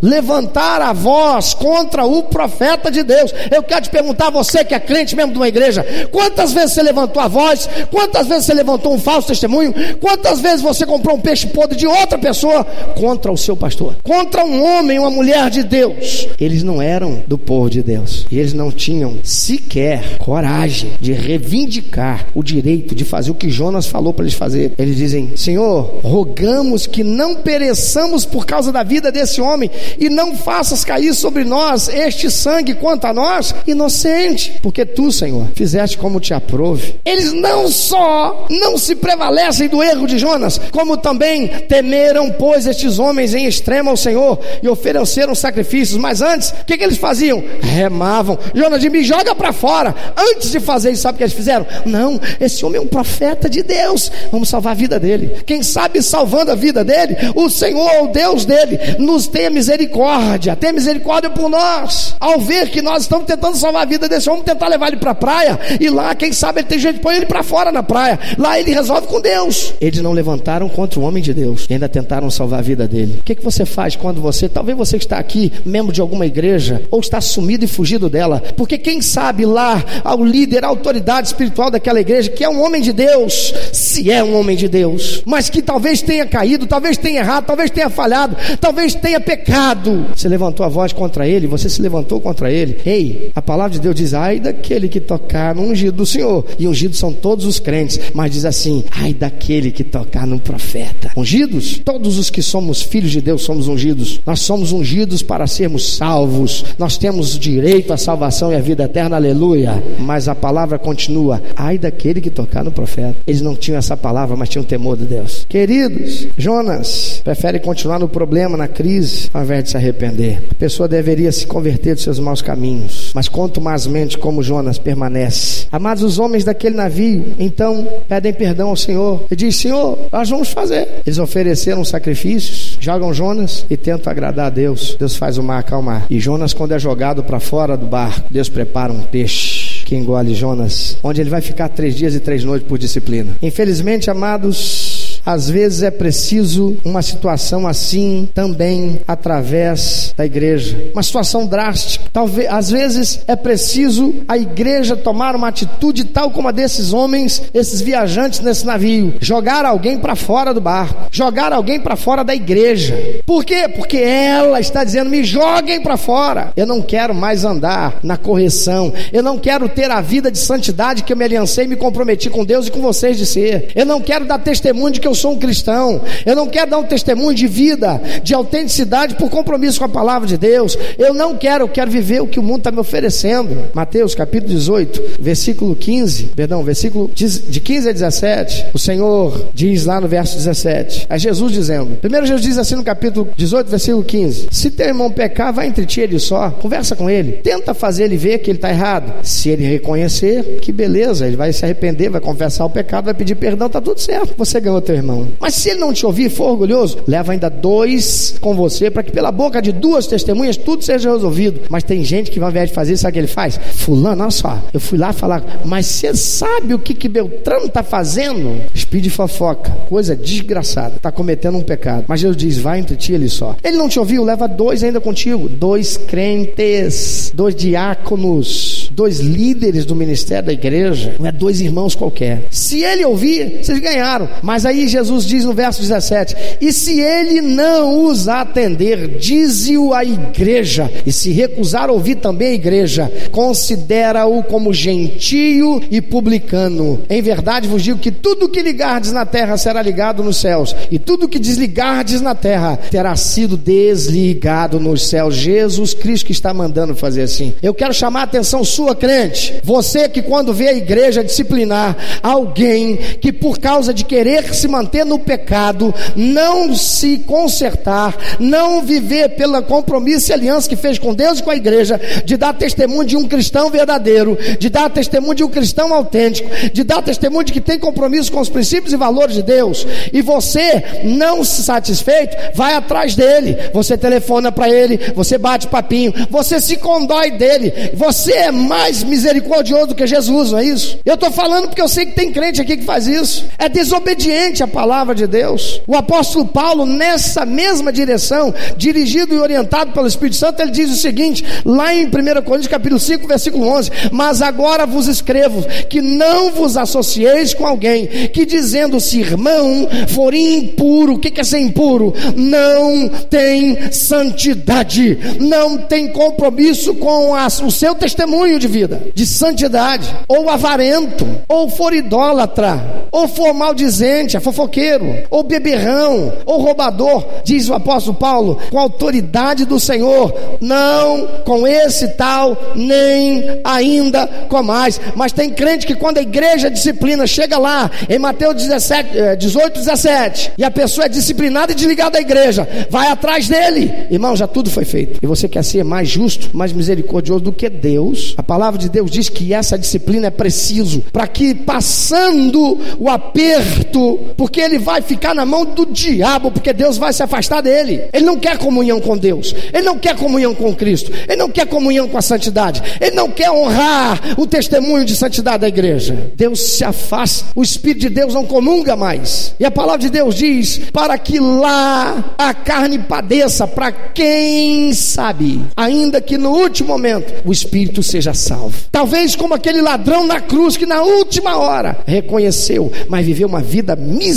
[0.00, 3.32] levantar a voz contra o profeta de Deus.
[3.50, 6.82] Eu quero te perguntar, você que é crente mesmo de uma igreja, quantas vezes você
[6.82, 7.68] levantou a voz?
[7.90, 9.74] Quantas vezes você levantou um falso testemunho?
[10.00, 12.64] Quantas vezes você comprou um peixe podre de outra pessoa
[12.96, 13.96] contra o seu pastor?
[14.02, 16.28] Contra um homem, uma mulher de Deus.
[16.40, 18.26] Eles não eram do povo de Deus.
[18.30, 23.86] E eles não tinham sequer coragem de reivindicar o direito de fazer o que Jonas
[23.86, 24.72] falou para eles fazer.
[24.78, 30.34] Eles dizem: Senhor, rogamos que não pereçamos por causa da vida desse homem e não
[30.34, 36.20] faças cair sobre nós este sangue quanto a nós, inocente, porque tu, Senhor, fizeste como
[36.20, 36.96] te aprove.
[37.04, 42.98] Eles não só não se prevalecem do erro de Jonas, como também temeram, pois, estes
[42.98, 45.98] homens em extremo ao Senhor e ofereceram sacrifícios.
[45.98, 47.42] Mas antes, o que, que eles faziam?
[47.60, 48.38] Remavam.
[48.54, 49.94] Jonas me joga para fora.
[50.16, 51.66] Antes de fazer isso, sabe o que eles fizeram?
[51.84, 54.10] Não, esse homem é um profeta de Deus.
[54.30, 55.42] Vamos salvar a vida dele.
[55.46, 60.56] Quem sabe salvando a vida dele, o Senhor, o Deus dele, nos tenha misericórdia.
[60.56, 62.16] Tenha misericórdia por nós.
[62.20, 65.10] Ao ver que nós estamos tentando salvar a vida desse homem, tentar levar ele para
[65.10, 65.58] a praia.
[65.80, 68.18] E lá, quem sabe, ele tem jeito, põe ele para fora na praia.
[68.38, 69.74] Lá ele resolve com Deus.
[69.80, 73.18] Eles não levantaram contra o homem de Deus e ainda tentaram salvar a vida dele.
[73.20, 76.82] O que, que você faz quando você, talvez você está aqui, membro de alguma igreja,
[76.90, 78.42] ou está sumido e fugido dela?
[78.56, 82.80] Porque quem sabe lá, ao líder, a autoridade espiritual daquela igreja, que é um homem
[82.80, 87.20] de Deus, se é um homem de Deus, mas que talvez tenha caído, talvez tenha
[87.20, 90.06] errado, talvez tenha falhado, talvez tenha pecado.
[90.14, 92.78] Você levantou a voz contra ele, você se levantou contra ele.
[92.84, 96.44] Ei, a palavra de Deus diz: ai daquele que tocar no ungido do Senhor.
[96.58, 101.10] E ungidos são todos os crentes, mas diz assim: ai daquele que tocar no profeta.
[101.16, 101.80] Ungidos?
[101.84, 104.20] Todos os que somos filhos de Deus somos ungidos.
[104.26, 106.64] Nós somos ungidos para sermos salvos.
[106.78, 109.82] Nós temos direito à salvação e à vida eterna, aleluia.
[109.98, 113.16] Mas a palavra continua: ai daquele que tocar no profeta.
[113.26, 115.46] Eles não tinham essa palavra, mas tinham temor de Deus.
[115.48, 120.42] Queridos, Jonas prefere continuar no problema, na crise, ao invés de se arrepender.
[120.50, 123.12] A pessoa deveria se converter dos seus maus caminhos.
[123.14, 125.66] Mas quanto mais mente como Jonas permanece.
[125.70, 129.26] Amados, os homens daquele navio, então, pedem perdão ao Senhor.
[129.30, 130.88] E diz: Senhor, nós vamos fazer.
[131.06, 134.96] Eles ofereceram sacrifícios, jogam Jonas e tentam agradar a Deus.
[134.98, 136.06] Deus faz o mar acalmar.
[136.10, 140.34] E Jonas, quando é jogado para fora do barco, Deus prepara um peixe que engole
[140.34, 143.36] Jonas, onde ele vai ficar três dias e três noites por disciplina.
[143.42, 150.90] Infelizmente, amados, às vezes é preciso uma situação assim também através da igreja.
[150.92, 152.04] Uma situação drástica.
[152.12, 157.42] Talvez, às vezes é preciso a igreja tomar uma atitude tal como a desses homens,
[157.52, 162.34] esses viajantes nesse navio, jogar alguém para fora do barco, jogar alguém para fora da
[162.34, 163.22] igreja.
[163.26, 163.68] Por quê?
[163.68, 166.52] Porque ela está dizendo: "Me joguem para fora.
[166.56, 168.92] Eu não quero mais andar na correção.
[169.12, 172.44] Eu não quero ter a vida de santidade que eu me aliancei me comprometi com
[172.44, 173.70] Deus e com vocês de ser.
[173.74, 176.00] Eu não quero dar testemunho de que eu sou um cristão.
[176.24, 180.28] Eu não quero dar um testemunho de vida, de autenticidade por compromisso com a palavra
[180.28, 180.76] de Deus.
[180.98, 183.70] Eu não quero, eu quero viver o que o mundo está me oferecendo.
[183.74, 188.66] Mateus capítulo 18, versículo 15, perdão, versículo de 15 a 17.
[188.72, 191.06] O Senhor diz lá no verso 17.
[191.08, 191.96] É Jesus dizendo.
[192.00, 195.86] Primeiro Jesus diz assim no capítulo 18, versículo 15: Se teu irmão pecar, vai entre
[195.86, 199.12] ti ele só, conversa com ele, tenta fazer ele ver que ele está errado.
[199.22, 203.34] Se ele reconhecer, que beleza, ele vai se arrepender, vai confessar o pecado, vai pedir
[203.34, 204.34] perdão, está tudo certo.
[204.36, 205.01] Você ganhou teu irmão.
[205.40, 209.12] Mas se ele não te ouvir, for orgulhoso, leva ainda dois com você, para que
[209.12, 211.60] pela boca de duas testemunhas tudo seja resolvido.
[211.68, 213.58] Mas tem gente que, ao invés de fazer, sabe o que ele faz?
[213.74, 217.82] Fulano, olha só, eu fui lá falar, mas você sabe o que, que Beltrano está
[217.82, 218.60] fazendo?
[218.74, 222.04] Espírito de fofoca, coisa desgraçada, está cometendo um pecado.
[222.06, 223.56] Mas Jesus diz: vai entre ti ele só.
[223.62, 229.94] Ele não te ouviu, leva dois ainda contigo, dois crentes, dois diáconos, dois líderes do
[229.94, 232.44] ministério da igreja, não é dois irmãos qualquer.
[232.50, 234.28] Se ele ouvir, vocês ganharam.
[234.42, 240.04] Mas aí Jesus diz no verso 17: E se ele não os atender, dize-o à
[240.04, 247.00] igreja, e se recusar ouvir também a igreja, considera-o como gentio e publicano.
[247.08, 250.98] Em verdade vos digo que tudo que ligardes na terra será ligado nos céus, e
[250.98, 255.34] tudo que desligardes na terra terá sido desligado nos céus.
[255.34, 257.54] Jesus Cristo que está mandando fazer assim.
[257.62, 259.54] Eu quero chamar a atenção sua, crente.
[259.64, 264.81] Você que quando vê a igreja disciplinar alguém que por causa de querer se manter
[265.04, 271.38] no pecado, não se consertar, não viver pela compromisso e aliança que fez com Deus
[271.38, 275.44] e com a igreja, de dar testemunho de um cristão verdadeiro, de dar testemunho de
[275.44, 279.34] um cristão autêntico, de dar testemunho de que tem compromisso com os princípios e valores
[279.34, 285.38] de Deus, e você não se satisfeito, vai atrás dele, você telefona para ele, você
[285.38, 290.64] bate papinho, você se condói dele, você é mais misericordioso do que Jesus, não é
[290.64, 290.98] isso?
[291.04, 294.62] Eu estou falando porque eu sei que tem crente aqui que faz isso, é desobediente
[294.62, 295.80] a palavra de Deus.
[295.86, 300.96] O apóstolo Paulo, nessa mesma direção, dirigido e orientado pelo Espírito Santo, ele diz o
[300.96, 302.10] seguinte, lá em 1
[302.42, 308.06] Coríntios capítulo 5, versículo 11: Mas agora vos escrevo que não vos associeis com alguém
[308.32, 312.14] que, dizendo-se irmão, for impuro, o que é ser impuro?
[312.36, 320.48] Não tem santidade, não tem compromisso com o seu testemunho de vida, de santidade, ou
[320.48, 327.74] avarento, ou for idólatra, ou for maldizente, é fofoqueiro, ou beberrão, ou roubador, diz o
[327.74, 335.00] apóstolo Paulo, com a autoridade do Senhor, não com esse tal, nem ainda com mais.
[335.14, 340.52] Mas tem crente que quando a igreja disciplina, chega lá, em Mateus 17, 18, 17,
[340.58, 344.70] e a pessoa é disciplinada e desligada da igreja, vai atrás dele, irmão, já tudo
[344.70, 345.18] foi feito.
[345.22, 348.34] E você quer ser mais justo, mais misericordioso do que Deus?
[348.36, 354.20] A palavra de Deus diz que essa disciplina é preciso para que passando o aperto,
[354.42, 358.08] porque ele vai ficar na mão do diabo, porque Deus vai se afastar dele.
[358.12, 361.64] Ele não quer comunhão com Deus, ele não quer comunhão com Cristo, ele não quer
[361.64, 366.32] comunhão com a santidade, ele não quer honrar o testemunho de santidade da igreja.
[366.34, 369.54] Deus se afasta, o Espírito de Deus não comunga mais.
[369.60, 375.64] E a palavra de Deus diz: para que lá a carne padeça, para quem sabe,
[375.76, 378.74] ainda que no último momento o Espírito seja salvo.
[378.90, 383.94] Talvez como aquele ladrão na cruz que na última hora reconheceu, mas viveu uma vida
[383.94, 384.31] miserável,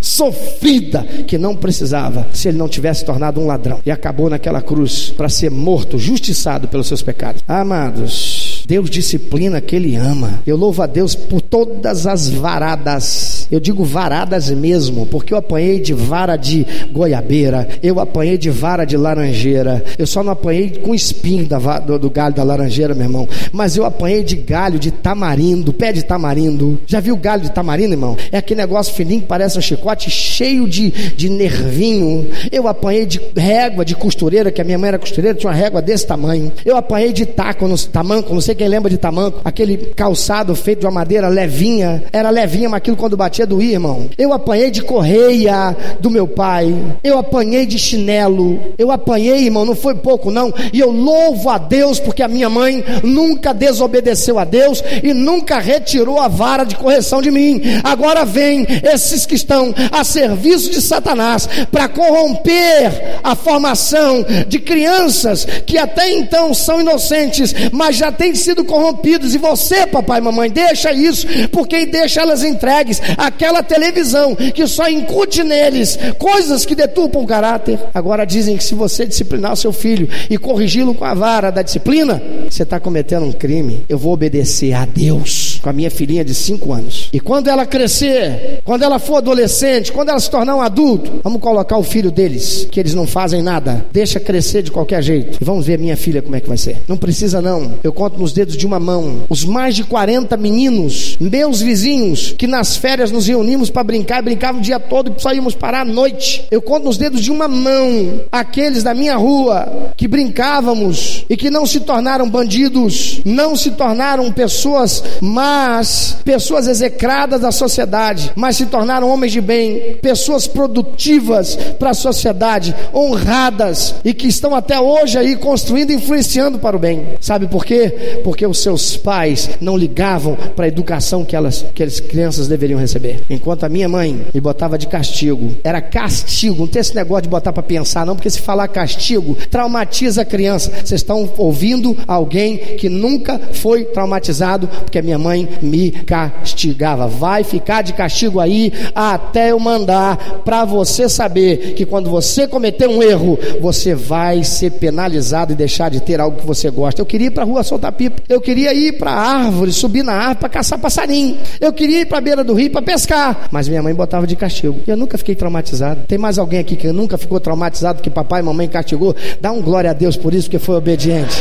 [0.00, 5.12] sofrida, que não precisava se ele não tivesse tornado um ladrão e acabou naquela cruz
[5.16, 7.42] para ser morto, justiçado pelos seus pecados.
[7.46, 10.40] Amados, Deus disciplina que Ele ama.
[10.44, 13.46] Eu louvo a Deus por todas as varadas.
[13.50, 18.84] Eu digo varadas mesmo, porque eu apanhei de vara de goiabeira, eu apanhei de vara
[18.84, 19.84] de laranjeira.
[19.96, 23.28] Eu só não apanhei com espinho da, do, do galho da laranjeira, meu irmão.
[23.52, 26.80] Mas eu apanhei de galho de tamarindo, pé de tamarindo.
[26.86, 28.16] Já viu galho de tamarindo, irmão?
[28.32, 32.28] É aquele negócio fininho que parece um chicote cheio de, de nervinho.
[32.50, 35.80] Eu apanhei de régua de costureira, que a minha mãe era costureira, tinha uma régua
[35.80, 36.52] desse tamanho.
[36.64, 40.80] Eu apanhei de taco, no, tamanco, não sei quem lembra de tamanco, aquele calçado feito
[40.80, 44.08] de uma madeira levinha, era levinha, mas aquilo quando batia doía, irmão.
[44.16, 49.76] Eu apanhei de correia do meu pai, eu apanhei de chinelo, eu apanhei, irmão, não
[49.76, 54.44] foi pouco não, e eu louvo a Deus porque a minha mãe nunca desobedeceu a
[54.44, 57.60] Deus e nunca retirou a vara de correção de mim.
[57.84, 65.44] Agora vem esses que estão a serviço de Satanás para corromper a formação de crianças
[65.66, 69.34] que até então são inocentes, mas já têm sido corrompidos.
[69.34, 74.88] E você, papai e mamãe, deixa isso, porque deixa elas entregues àquela televisão que só
[74.88, 77.78] incute neles coisas que deturpam o caráter.
[77.92, 81.62] Agora dizem que se você disciplinar o seu filho e corrigi-lo com a vara da
[81.62, 83.84] disciplina, você está cometendo um crime.
[83.88, 87.08] Eu vou obedecer a Deus com a minha filhinha de 5 anos.
[87.12, 91.40] E quando ela crescer, quando ela for adolescente, quando ela se tornar um adulto, vamos
[91.40, 95.38] colocar o filho deles, que eles não fazem nada, deixa crescer de qualquer jeito.
[95.40, 96.76] E vamos ver minha filha como é que vai ser.
[96.86, 97.74] Não precisa não.
[97.82, 102.46] Eu conto nos dedos de uma mão os mais de 40 meninos, meus vizinhos, que
[102.46, 106.44] nas férias nos reunimos para brincar, brincavam o dia todo e saímos parar à noite.
[106.50, 111.50] Eu conto nos dedos de uma mão aqueles da minha rua que brincávamos e que
[111.50, 118.66] não se tornaram bandidos, não se tornaram pessoas más, pessoas execradas da sociedade, mas se
[118.66, 125.18] tornaram homens de bem, pessoas produtivas para a sociedade, honradas e que estão até hoje
[125.18, 127.06] aí construindo e influenciando para o bem.
[127.20, 128.15] Sabe por quê?
[128.22, 132.78] Porque os seus pais não ligavam para a educação que elas, que as crianças deveriam
[132.78, 133.22] receber.
[133.28, 137.28] Enquanto a minha mãe me botava de castigo, era castigo, não tem esse negócio de
[137.28, 140.70] botar para pensar, não, porque se falar castigo, traumatiza a criança.
[140.70, 147.06] Vocês estão ouvindo alguém que nunca foi traumatizado, porque a minha mãe me castigava.
[147.06, 152.88] Vai ficar de castigo aí até eu mandar para você saber que quando você cometer
[152.88, 157.00] um erro, você vai ser penalizado e deixar de ter algo que você gosta.
[157.00, 160.02] Eu queria ir para a rua soltar pipa, eu queria ir para a árvore, subir
[160.02, 163.48] na árvore para caçar passarinho, eu queria ir para a beira do rio para pescar,
[163.50, 164.80] mas minha mãe botava de castigo.
[164.86, 166.02] Eu nunca fiquei traumatizado.
[166.06, 169.14] Tem mais alguém aqui que nunca ficou traumatizado que papai e mamãe castigou?
[169.40, 171.36] Dá um glória a Deus por isso, porque foi obediente.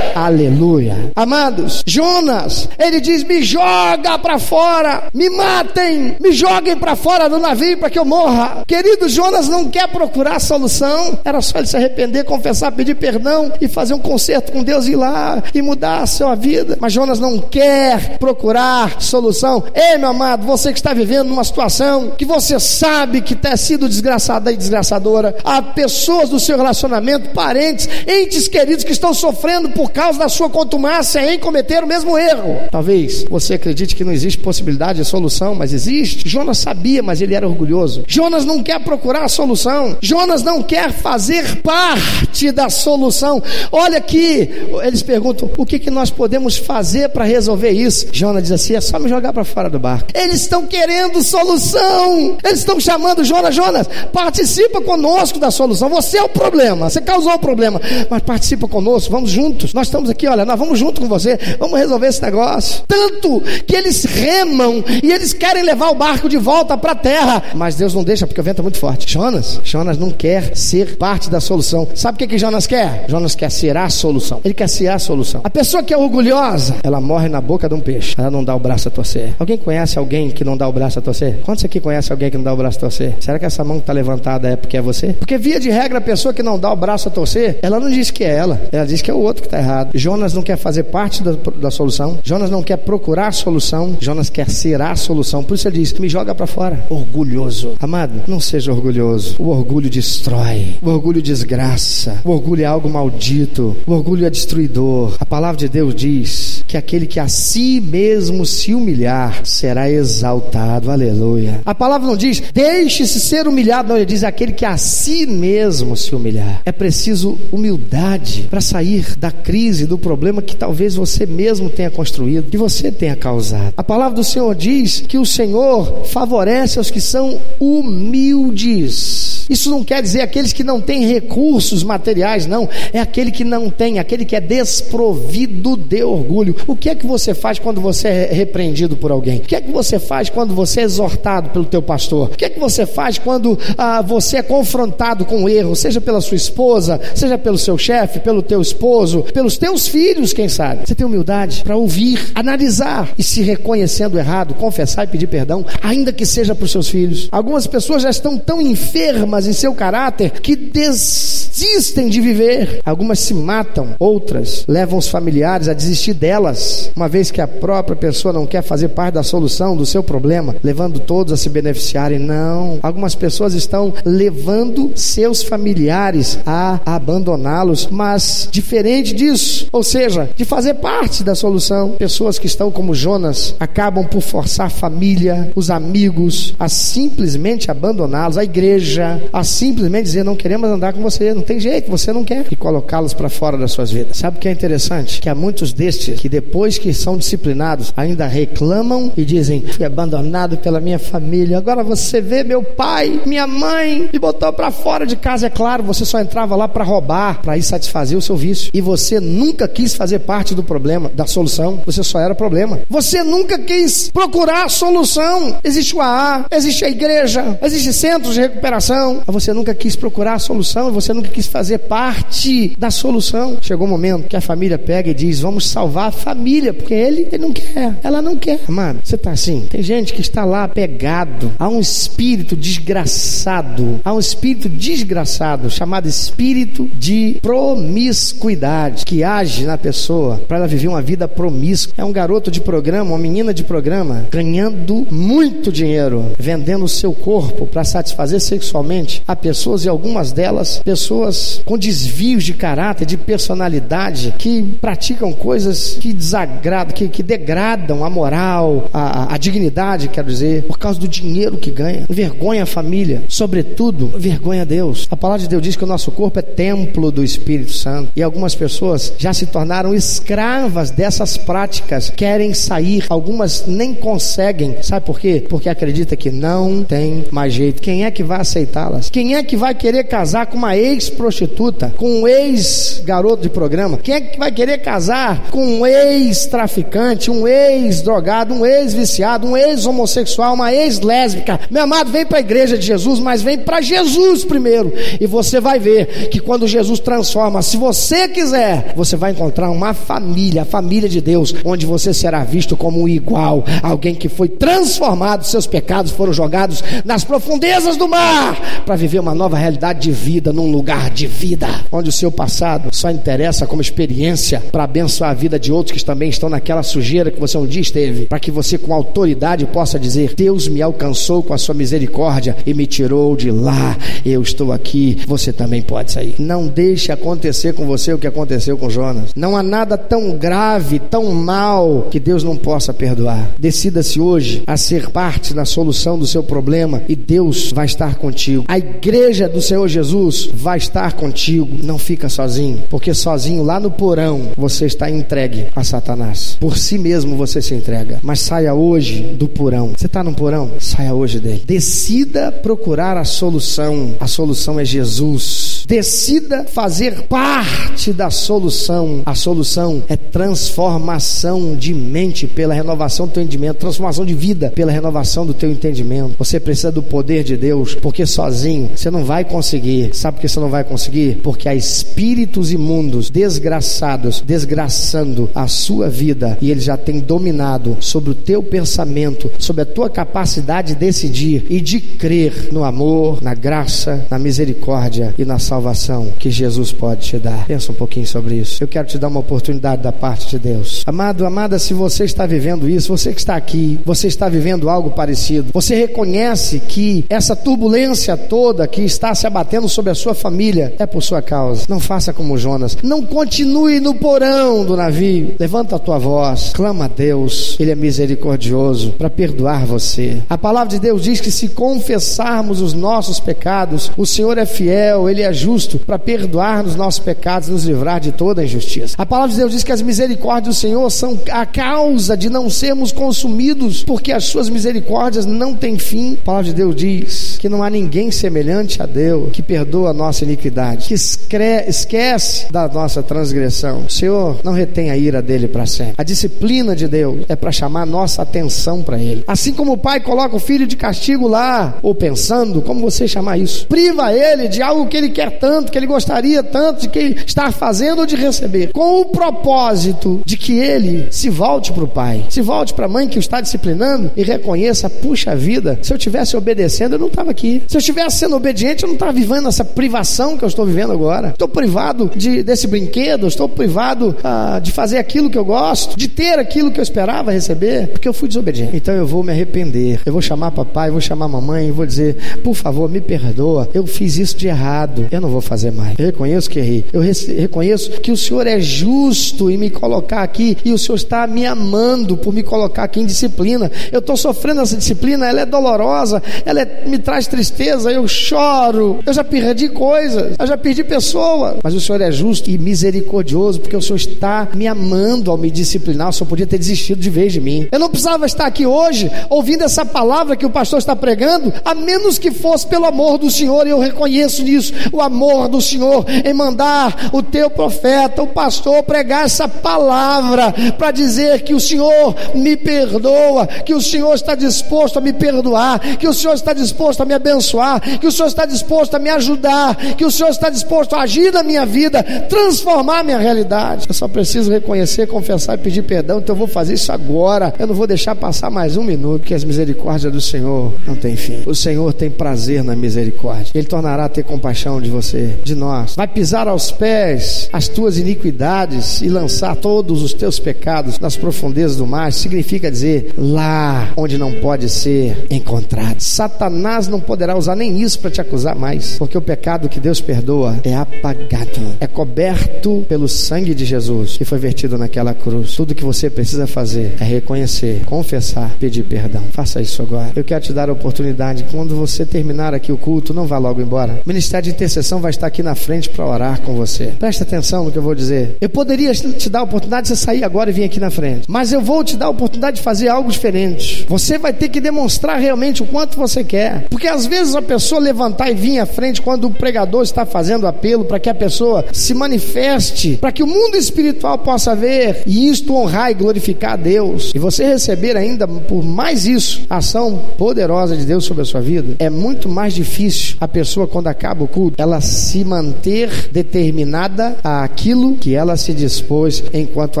[0.14, 1.12] Aleluia.
[1.16, 7.38] Amados, Jonas, ele diz: me joga para fora, me matem, me joguem para fora do
[7.38, 8.64] navio para que eu morra.
[8.66, 13.68] Querido, Jonas não quer procurar solução, era só ele se arrepender, confessar, pedir perdão e
[13.68, 16.76] fazer um concerto com Deus, ir lá e mudar a sua vida.
[16.80, 19.64] Mas Jonas não quer procurar solução.
[19.74, 23.88] Ei, meu amado, você que está vivendo numa situação que você sabe que tem sido
[23.88, 29.90] desgraçada e desgraçadora, há pessoas do seu relacionamento, parentes, entes queridos que estão sofrendo por
[29.90, 32.58] causa da sua contumácia em cometer o mesmo erro.
[32.70, 36.28] Talvez você acredite que não existe possibilidade de solução, mas existe.
[36.28, 38.02] Jonas sabia, mas ele era orgulhoso.
[38.06, 39.96] Jonas não quer procurar a solução.
[40.00, 43.42] Jonas não quer fazer parte da solução.
[43.70, 44.50] Olha aqui,
[44.82, 48.08] eles perguntam: o que, que nós podemos fazer para resolver isso?
[48.12, 50.08] Jonas diz assim: é só me jogar para fora do barco.
[50.14, 52.36] Eles estão querendo solução.
[52.42, 55.88] Eles estão chamando Jonas, Jonas, participa conosco da solução.
[55.88, 57.80] Você é o problema, você causou o problema,
[58.10, 59.72] mas participa conosco, vamos juntos.
[59.74, 62.82] Nós estamos aqui, olha, nós vamos junto com você, vamos resolver esse negócio.
[62.88, 67.42] Tanto que eles remam e eles querem levar o barco de volta para a terra,
[67.54, 69.12] mas Deus não deixa porque o vento é muito forte.
[69.12, 71.86] Jonas, Jonas não quer ser parte da solução.
[71.94, 73.04] Sabe o que, que Jonas quer?
[73.06, 74.40] Jonas quer ser a solução.
[74.42, 75.42] Ele quer ser a solução.
[75.44, 78.14] A pessoa que é orgulhosa, ela morre na boca de um peixe.
[78.16, 79.34] Ela não dá o braço a torcer.
[79.38, 81.40] Alguém conhece alguém que não dá o braço a torcer?
[81.44, 83.14] Quantos aqui conhece alguém que não dá o braço a torcer?
[83.20, 85.12] Será que essa mão que está levantada é porque é você?
[85.12, 87.90] Porque via de regra a pessoa que não dá o braço a torcer, ela não
[87.90, 88.58] diz que é ela.
[88.72, 89.81] Ela diz que é o outro que está errado.
[89.94, 92.18] Jonas não quer fazer parte da, da solução.
[92.22, 93.96] Jonas não quer procurar a solução.
[94.00, 95.42] Jonas quer ser a solução.
[95.42, 96.84] Por isso ele diz: me joga para fora.
[96.90, 97.72] Orgulhoso.
[97.80, 99.36] Amado, não seja orgulhoso.
[99.38, 100.74] O orgulho destrói.
[100.82, 102.20] O orgulho desgraça.
[102.24, 103.76] O orgulho é algo maldito.
[103.86, 105.16] O orgulho é destruidor.
[105.20, 110.90] A palavra de Deus diz que aquele que a si mesmo se humilhar será exaltado.
[110.90, 111.60] Aleluia.
[111.64, 115.96] A palavra não diz deixe-se ser humilhado, não, ele diz aquele que a si mesmo
[115.96, 116.60] se humilhar.
[116.64, 122.50] É preciso humildade para sair da crise, do problema que talvez você mesmo tenha construído,
[122.50, 123.72] que você tenha causado.
[123.76, 129.46] A palavra do Senhor diz que o Senhor favorece os que são humildes.
[129.48, 132.68] Isso não quer dizer aqueles que não têm recursos materiais, não.
[132.92, 136.56] É aquele que não tem, aquele que é desprovido de orgulho.
[136.66, 139.38] O que é que você faz quando você é repreendido por alguém?
[139.38, 142.28] O que é que você faz quando você é exortado pelo teu pastor?
[142.28, 146.00] O que é que você faz quando ah, você é confrontado com o erro, seja
[146.00, 150.84] pela sua esposa, seja pelo seu chefe, pelo teu esposo, pelos teus filhos, quem sabe?
[150.84, 156.12] Você tem humildade para ouvir, analisar e se reconhecendo errado, confessar e pedir perdão, ainda
[156.12, 157.28] que seja para os seus filhos.
[157.30, 162.80] Algumas pessoas já estão tão enfermas em seu caráter que desistem de viver.
[162.84, 167.94] Algumas se matam, outras levam os familiares a desistir delas, uma vez que a própria
[167.94, 172.18] pessoa não quer fazer parte da solução do seu problema, levando todos a se beneficiarem.
[172.18, 172.80] Não.
[172.82, 180.74] Algumas pessoas estão levando seus familiares a abandoná-los, mas diferente disso, ou seja, de fazer
[180.74, 186.54] parte da solução, pessoas que estão como Jonas acabam por forçar a família, os amigos
[186.58, 191.58] a simplesmente abandoná-los, a igreja, a simplesmente dizer não queremos andar com você, não tem
[191.58, 194.16] jeito, você não quer, e colocá-los para fora das suas vidas.
[194.16, 195.20] Sabe o que é interessante?
[195.20, 200.56] Que há muitos destes que depois que são disciplinados ainda reclamam e dizem: fui abandonado
[200.58, 205.16] pela minha família, agora você vê meu pai, minha mãe me botou para fora de
[205.16, 205.46] casa.
[205.46, 208.80] É claro, você só entrava lá para roubar, para ir satisfazer o seu vício, e
[208.80, 212.80] você nunca quis fazer parte do problema, da solução, você só era problema.
[212.88, 215.56] Você nunca quis procurar a solução.
[215.64, 220.38] Existe o AA, existe a igreja, existe centros de recuperação, você nunca quis procurar a
[220.38, 223.58] solução, você nunca quis fazer parte da solução.
[223.60, 227.28] Chegou um momento que a família pega e diz: Vamos salvar a família, porque ele,
[227.32, 228.60] ele não quer, ela não quer.
[228.68, 229.66] Mano, você está assim?
[229.70, 236.08] Tem gente que está lá pegado a um espírito desgraçado, a um espírito desgraçado chamado
[236.08, 241.94] espírito de promiscuidade, que age na pessoa para ela viver uma vida promíscua.
[241.96, 247.12] É um garoto de programa, uma menina de programa, ganhando muito dinheiro, vendendo o seu
[247.12, 253.16] corpo para satisfazer sexualmente a pessoas e algumas delas pessoas com desvios de caráter, de
[253.16, 260.28] personalidade, que praticam coisas que desagradam, que, que degradam a moral, a, a, dignidade, quero
[260.28, 262.06] dizer, por causa do dinheiro que ganha.
[262.08, 265.06] Vergonha a família, sobretudo, vergonha a Deus.
[265.10, 268.22] A palavra de Deus diz que o nosso corpo é templo do Espírito Santo e
[268.22, 274.76] algumas pessoas já se tornaram escravas dessas práticas, querem sair, algumas nem conseguem.
[274.82, 275.44] Sabe por quê?
[275.48, 277.82] Porque acredita que não tem mais jeito.
[277.82, 279.10] Quem é que vai aceitá-las?
[279.10, 283.98] Quem é que vai querer casar com uma ex-prostituta, com um ex-garoto de programa?
[283.98, 290.54] Quem é que vai querer casar com um ex-traficante, um ex-drogado, um ex-viciado, um ex-homossexual,
[290.54, 291.60] uma ex-lésbica?
[291.70, 294.92] Meu amado, vem para a igreja de Jesus, mas vem para Jesus primeiro.
[295.20, 299.92] E você vai ver que quando Jesus transforma, se você quiser, você vai encontrar uma
[299.92, 304.48] família, a família de Deus, onde você será visto como um igual, alguém que foi
[304.48, 310.12] transformado, seus pecados foram jogados nas profundezas do mar para viver uma nova realidade de
[310.12, 315.30] vida num lugar de vida, onde o seu passado só interessa como experiência para abençoar
[315.30, 318.38] a vida de outros que também estão naquela sujeira que você um dia esteve, para
[318.38, 322.86] que você com autoridade possa dizer: Deus me alcançou com a sua misericórdia e me
[322.86, 323.96] tirou de lá.
[324.24, 326.34] Eu estou aqui, você também pode sair.
[326.38, 329.30] Não deixe acontecer com você o que aconteceu com Jonas.
[329.34, 333.50] Não há nada tão grave, tão mal que Deus não possa perdoar.
[333.58, 338.64] Decida-se hoje a ser parte da solução do seu problema e Deus vai estar contigo.
[338.68, 341.68] A igreja do Senhor Jesus vai estar contigo.
[341.82, 346.56] Não fica sozinho, porque sozinho lá no porão você está entregue a Satanás.
[346.60, 348.20] Por si mesmo você se entrega.
[348.22, 349.92] Mas saia hoje do porão.
[349.96, 350.70] Você está no porão?
[350.78, 351.62] Saia hoje dele.
[351.64, 354.14] Decida procurar a solução.
[354.20, 355.84] A solução é Jesus.
[355.86, 359.22] Decida fazer parte da solução solução.
[359.24, 364.90] A solução é transformação de mente pela renovação do teu entendimento, transformação de vida pela
[364.90, 366.34] renovação do teu entendimento.
[366.38, 370.14] Você precisa do poder de Deus, porque sozinho você não vai conseguir.
[370.14, 371.38] Sabe por que você não vai conseguir?
[371.42, 378.30] Porque há espíritos imundos, desgraçados, desgraçando a sua vida e eles já têm dominado sobre
[378.30, 383.54] o teu pensamento, sobre a tua capacidade de decidir e de crer no amor, na
[383.54, 387.66] graça, na misericórdia e na salvação que Jesus pode te dar.
[387.66, 388.71] Pensa um pouquinho sobre isso.
[388.80, 391.02] Eu quero te dar uma oportunidade da parte de Deus.
[391.06, 395.10] Amado, amada, se você está vivendo isso, você que está aqui, você está vivendo algo
[395.10, 400.94] parecido, você reconhece que essa turbulência toda que está se abatendo sobre a sua família
[400.98, 401.86] é por sua causa.
[401.88, 402.96] Não faça como Jonas.
[403.02, 405.54] Não continue no porão do navio.
[405.58, 407.76] Levanta a tua voz, clama a Deus.
[407.78, 410.42] Ele é misericordioso para perdoar você.
[410.48, 415.28] A palavra de Deus diz que se confessarmos os nossos pecados, o Senhor é fiel,
[415.28, 419.14] ele é justo para perdoar os nossos pecados e nos livrar de toda injustiça.
[419.18, 422.68] A palavra de Deus diz que as misericórdias do Senhor são a causa de não
[422.70, 426.38] sermos consumidos, porque as suas misericórdias não têm fim.
[426.42, 430.14] A palavra de Deus diz que não há ninguém semelhante a Deus que perdoa a
[430.14, 434.04] nossa iniquidade, que esquece da nossa transgressão.
[434.06, 436.14] O Senhor não retém a ira dele para sempre.
[436.18, 439.44] A disciplina de Deus é para chamar nossa atenção para ele.
[439.46, 443.58] Assim como o pai coloca o filho de castigo lá, ou pensando, como você chamar
[443.58, 447.36] isso, priva ele de algo que ele quer tanto, que ele gostaria tanto de que
[447.46, 452.08] estar fazendo ou de receber, com o propósito de que ele se volte para o
[452.08, 456.12] pai, se volte para a mãe que o está disciplinando e reconheça: puxa vida, se
[456.12, 457.82] eu tivesse obedecendo, eu não estava aqui.
[457.86, 461.12] Se eu estivesse sendo obediente, eu não estava vivendo essa privação que eu estou vivendo
[461.12, 461.48] agora.
[461.48, 466.28] Estou privado de, desse brinquedo, estou privado ah, de fazer aquilo que eu gosto, de
[466.28, 468.96] ter aquilo que eu esperava receber, porque eu fui desobediente.
[468.96, 470.20] Então eu vou me arrepender.
[470.24, 473.88] Eu vou chamar papai, vou chamar mamãe, vou dizer: por favor, me perdoa.
[473.92, 475.26] Eu fiz isso de errado.
[475.30, 476.18] Eu não vou fazer mais.
[476.18, 477.04] Eu reconheço que errei.
[477.12, 481.46] Eu reconheço que o Senhor é justo em me colocar aqui e o Senhor está
[481.46, 483.90] me amando por me colocar aqui em disciplina.
[484.10, 489.18] Eu estou sofrendo essa disciplina, ela é dolorosa, ela é, me traz tristeza, eu choro.
[489.24, 493.80] Eu já perdi coisas, eu já perdi pessoas, mas o Senhor é justo e misericordioso
[493.80, 496.30] porque o Senhor está me amando ao me disciplinar.
[496.30, 497.88] O Senhor podia ter desistido de vez de mim.
[497.92, 501.94] Eu não precisava estar aqui hoje ouvindo essa palavra que o pastor está pregando, a
[501.94, 506.24] menos que fosse pelo amor do Senhor, e eu reconheço nisso, o amor do Senhor
[506.44, 512.34] em mandar o teu profeta, o pastor, pregar essa palavra para dizer que o Senhor
[512.54, 517.22] me perdoa, que o Senhor está disposto a me perdoar, que o Senhor está disposto
[517.22, 520.70] a me abençoar, que o Senhor está disposto a me ajudar, que o Senhor está
[520.70, 524.06] disposto a agir na minha vida, transformar a minha realidade.
[524.08, 527.72] Eu só preciso reconhecer, confessar e pedir perdão, então eu vou fazer isso agora.
[527.78, 531.36] Eu não vou deixar passar mais um minuto, porque as misericórdias do Senhor não têm
[531.36, 531.62] fim.
[531.66, 533.72] O Senhor tem prazer na misericórdia.
[533.74, 536.14] Ele tornará a ter compaixão de você, de nós.
[536.16, 541.96] Vai pisar aos pés as tuas iniquidades e lançar todos os teus pecados nas profundezas
[541.96, 542.32] do mar.
[542.32, 546.20] Significa dizer lá onde não pode ser encontrado.
[546.20, 550.20] Satanás não poderá usar nem isso para te acusar mais, porque o pecado que Deus
[550.20, 555.74] perdoa é apagado, é coberto pelo sangue de Jesus que foi vertido naquela cruz.
[555.76, 559.42] Tudo que você precisa fazer é reconhecer, confessar, pedir perdão.
[559.52, 560.32] Faça isso agora.
[560.34, 563.80] Eu quero te dar a oportunidade, quando você terminar aqui o culto, não vá logo
[563.80, 564.20] embora.
[564.24, 567.12] O Ministério de Intercessão vai estar aqui na frente para orar com você.
[567.18, 568.56] Preste atenção no que eu vou dizer.
[568.60, 571.44] Eu poderia te dar a oportunidade de você sair agora e vir aqui na frente,
[571.48, 574.04] mas eu vou te dar a oportunidade de fazer algo diferente.
[574.08, 576.86] Você vai ter que demonstrar realmente o quanto você quer.
[576.88, 580.66] Porque às vezes a pessoa levantar e vir à frente quando o pregador está fazendo
[580.66, 585.48] apelo para que a pessoa se manifeste, para que o mundo espiritual possa ver e
[585.48, 587.32] isto honrar e glorificar a Deus.
[587.34, 591.60] E você receber ainda por mais isso, a ação poderosa de Deus sobre a sua
[591.60, 597.36] vida, é muito mais difícil a pessoa quando acaba o culto, ela se manter determinada
[597.42, 600.00] àquilo que ela se dispôs enquanto o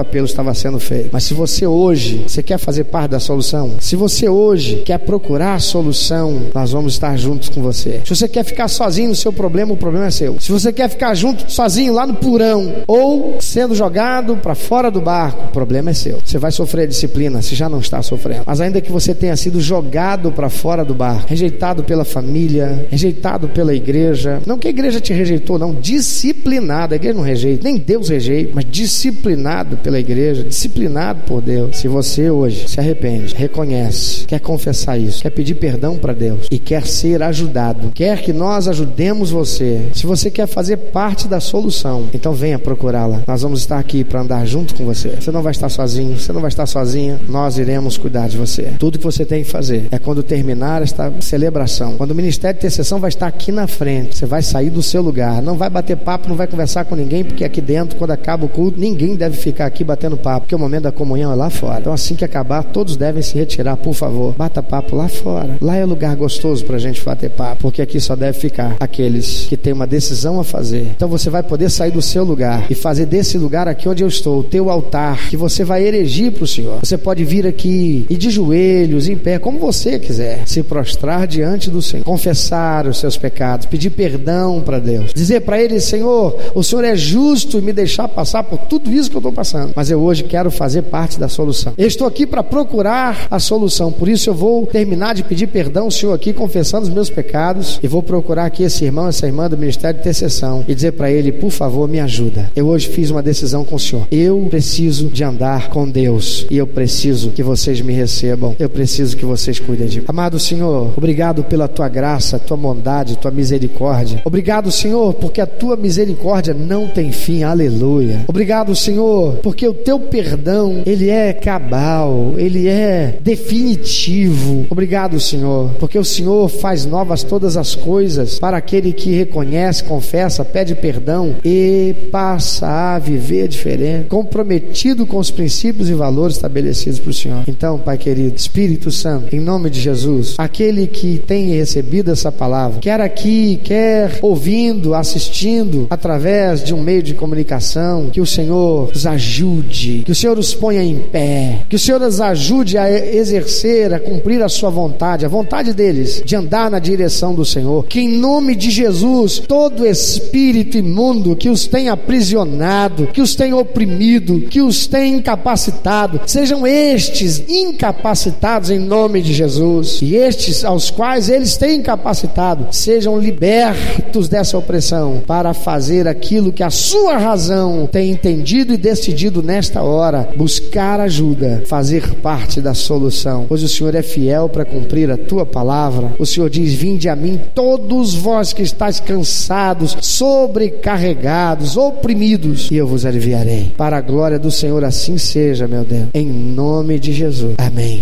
[0.00, 1.10] apelo estava sendo feito.
[1.12, 5.54] Mas se você hoje, você quer fazer parte da solução, se você hoje quer procurar
[5.54, 8.00] a solução, nós vamos estar juntos com você.
[8.04, 10.40] Se você quer ficar sozinho no seu problema, o problema é seu.
[10.40, 15.00] Se você quer ficar junto sozinho lá no porão ou sendo jogado para fora do
[15.00, 16.20] barco, o problema é seu.
[16.24, 18.44] Você vai sofrer disciplina, se já não está sofrendo.
[18.46, 23.48] Mas ainda que você tenha sido jogado para fora do barco, rejeitado pela família, rejeitado
[23.48, 26.94] pela igreja, não que a igreja te rejeitou, não, disciplinado.
[26.94, 31.76] A igreja não rejeita, nem Deus rejeita, mas disciplinado pela igreja, disciplinado por Deus.
[31.76, 36.58] Se você hoje se arrepende, reconhece, quer confessar isso, quer pedir perdão para Deus e
[36.58, 42.08] quer ser ajudado, quer que nós ajudemos você, se você quer fazer parte da solução,
[42.14, 43.22] então venha procurá-la.
[43.26, 45.16] Nós vamos estar aqui para andar junto com você.
[45.20, 48.72] Você não vai estar sozinho, você não vai estar sozinha, nós iremos cuidar de você.
[48.78, 52.66] Tudo que você tem que fazer é quando terminar esta celebração, quando o ministério de
[52.66, 55.96] intercessão vai estar aqui na frente, você vai sair do seu lugar, não vai bater
[55.96, 59.16] papo, não vai conversar com ninguém, porque aqui dentro dentro, quando acaba o culto, ninguém
[59.16, 61.80] deve ficar aqui batendo papo, porque o momento da comunhão é lá fora.
[61.80, 64.34] Então, assim que acabar, todos devem se retirar, por favor.
[64.36, 65.56] Bata papo lá fora.
[65.58, 69.56] Lá é lugar gostoso pra gente bater papo, porque aqui só deve ficar aqueles que
[69.56, 70.88] têm uma decisão a fazer.
[70.94, 74.08] Então, você vai poder sair do seu lugar e fazer desse lugar aqui onde eu
[74.08, 76.78] estou, o teu altar, que você vai erigir para o Senhor.
[76.82, 81.70] Você pode vir aqui e de joelhos, em pé, como você quiser, se prostrar diante
[81.70, 86.62] do Senhor, confessar os seus pecados, pedir perdão para Deus, dizer para Ele: Senhor, o
[86.62, 89.90] Senhor é justo e me deixar passar por tudo isso que eu estou passando, mas
[89.90, 91.72] eu hoje quero fazer parte da solução.
[91.76, 95.84] Eu estou aqui para procurar a solução, por isso eu vou terminar de pedir perdão
[95.84, 99.48] ao Senhor aqui, confessando os meus pecados, e vou procurar aqui esse irmão, essa irmã
[99.48, 102.50] do Ministério de Intercessão e dizer para ele: Por favor, me ajuda.
[102.54, 104.06] Eu hoje fiz uma decisão com o Senhor.
[104.10, 108.54] Eu preciso de andar com Deus e eu preciso que vocês me recebam.
[108.58, 110.06] Eu preciso que vocês cuidem de mim.
[110.08, 114.22] Amado Senhor, obrigado pela tua graça, tua bondade, tua misericórdia.
[114.24, 117.41] Obrigado, Senhor, porque a tua misericórdia não tem fim.
[117.42, 118.24] Aleluia.
[118.26, 124.66] Obrigado, Senhor, porque o teu perdão, ele é cabal, ele é definitivo.
[124.70, 130.44] Obrigado, Senhor, porque o Senhor faz novas todas as coisas para aquele que reconhece, confessa,
[130.44, 137.12] pede perdão e passa a viver diferente, comprometido com os princípios e valores estabelecidos por
[137.12, 137.44] Senhor.
[137.46, 142.80] Então, Pai querido, Espírito Santo, em nome de Jesus, aquele que tem recebido essa palavra,
[142.80, 149.06] quer aqui, quer ouvindo, assistindo, através de um meio de comunicação, que o Senhor os
[149.06, 153.94] ajude, que o Senhor os ponha em pé, que o Senhor os ajude a exercer,
[153.94, 157.86] a cumprir a sua vontade, a vontade deles de andar na direção do Senhor.
[157.86, 163.54] Que em nome de Jesus, todo espírito imundo que os tem aprisionado, que os tem
[163.54, 170.00] oprimido, que os tem incapacitado, sejam estes incapacitados em nome de Jesus.
[170.02, 176.62] E estes aos quais eles têm incapacitado, sejam libertos dessa opressão para fazer aquilo que
[176.62, 183.46] a sua razão tem entendido e decidido nesta hora, buscar ajuda, fazer parte da solução.
[183.48, 186.12] Pois o Senhor é fiel para cumprir a tua palavra.
[186.18, 192.86] O Senhor diz: Vinde a mim, todos vós que estáis cansados, sobrecarregados, oprimidos, e eu
[192.86, 193.72] vos aliviarei.
[193.76, 196.08] Para a glória do Senhor, assim seja, meu Deus.
[196.14, 197.54] Em nome de Jesus.
[197.58, 198.00] Amém.